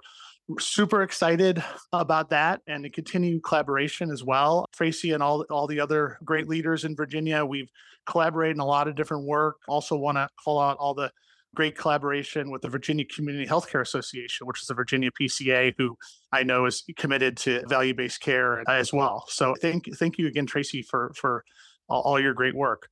super 0.60 1.04
excited 1.04 1.64
about 1.92 2.30
that 2.30 2.62
and 2.68 2.84
to 2.84 2.90
continue 2.90 3.40
collaboration 3.42 4.12
as 4.12 4.24
well. 4.24 4.66
Tracy 4.72 5.12
and 5.12 5.22
all, 5.22 5.46
all 5.50 5.68
the 5.68 5.80
other 5.80 6.18
great 6.24 6.48
leaders 6.48 6.86
in 6.86 6.96
Virginia, 6.96 7.46
we've 7.46 7.70
collaborated 8.06 8.56
in 8.56 8.62
a 8.62 8.66
lot 8.66 8.88
of 8.88 8.96
different 8.96 9.26
work. 9.26 9.58
Also 9.68 9.96
want 9.96 10.18
to 10.18 10.30
call 10.44 10.60
out 10.60 10.78
all 10.78 10.94
the 10.94 11.12
great 11.56 11.78
collaboration 11.78 12.52
with 12.52 12.62
the 12.62 12.70
Virginia 12.70 13.04
Community 13.06 13.46
Healthcare 13.46 13.82
Association, 13.82 14.48
which 14.48 14.62
is 14.62 14.68
the 14.68 14.74
Virginia 14.74 15.10
PCA, 15.20 15.74
who 15.78 15.98
I 16.32 16.44
know 16.44 16.66
is 16.66 16.84
committed 16.98 17.36
to 17.38 17.66
value-based 17.68 18.22
care 18.22 18.62
uh, 18.62 18.74
as 18.74 18.94
well. 18.94 19.26
So 19.28 19.56
thank 19.62 19.88
thank 19.98 20.18
you 20.18 20.28
again, 20.28 20.46
Tracy, 20.46 20.82
for 20.82 21.12
for 21.16 21.44
all, 21.90 22.20
your 22.20 22.34
great 22.34 22.54
work. 22.54 22.90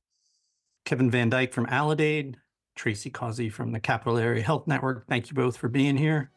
Kevin 0.86 1.10
Van 1.10 1.28
Dyke 1.28 1.52
from 1.52 1.66
Aledade, 1.66 2.36
Tracy 2.76 3.10
Causey 3.10 3.50
from 3.50 3.72
the 3.72 3.80
Capital 3.80 4.16
Area 4.16 4.42
Health 4.42 4.66
Network. 4.66 5.06
Thank 5.06 5.28
you 5.28 5.34
both 5.34 5.56
for 5.56 5.68
being 5.68 5.96
here. 5.96 6.30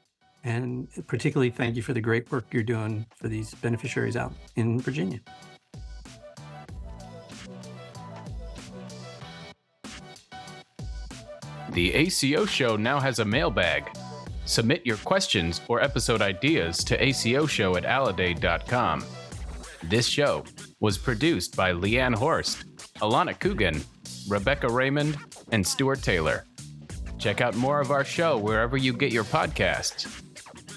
And 0.44 0.88
particularly, 1.08 1.50
thank 1.50 1.76
you 1.76 1.82
for 1.82 1.94
the 1.94 2.02
great 2.02 2.32
work 2.32 2.46
you're 2.52 2.64
doing 2.64 3.06
for 3.16 3.28
these 3.28 3.54
beneficiaries 3.56 4.16
out 4.16 4.34
in 4.56 4.80
Virginia. 4.80 5.20
The 11.72 11.94
ACO 11.94 12.46
Show 12.46 12.76
now 12.78 13.00
has 13.00 13.20
a 13.20 13.26
mailbag. 13.26 13.90
Submit 14.46 14.86
your 14.86 14.98
questions 14.98 15.62
or 15.68 15.82
episode 15.82 16.22
ideas 16.22 16.84
to 16.86 16.98
acoshow 16.98 17.78
at 17.78 17.84
aledade.com. 17.84 19.06
This 19.84 20.08
show 20.08 20.44
was 20.80 20.98
produced 20.98 21.56
by 21.56 21.72
Leanne 21.72 22.16
Horst, 22.16 22.66
Alana 23.02 23.40
Coogan, 23.40 23.82
Rebecca 24.28 24.68
Raymond, 24.68 25.18
and 25.52 25.66
Stuart 25.66 26.02
Taylor. 26.02 26.46
Check 27.20 27.42
out 27.42 27.56
more 27.56 27.80
of 27.80 27.92
our 27.92 28.04
show 28.04 28.38
wherever 28.38 28.76
you 28.76 28.94
get 28.94 29.12
your 29.12 29.26
podcasts. 29.26 30.24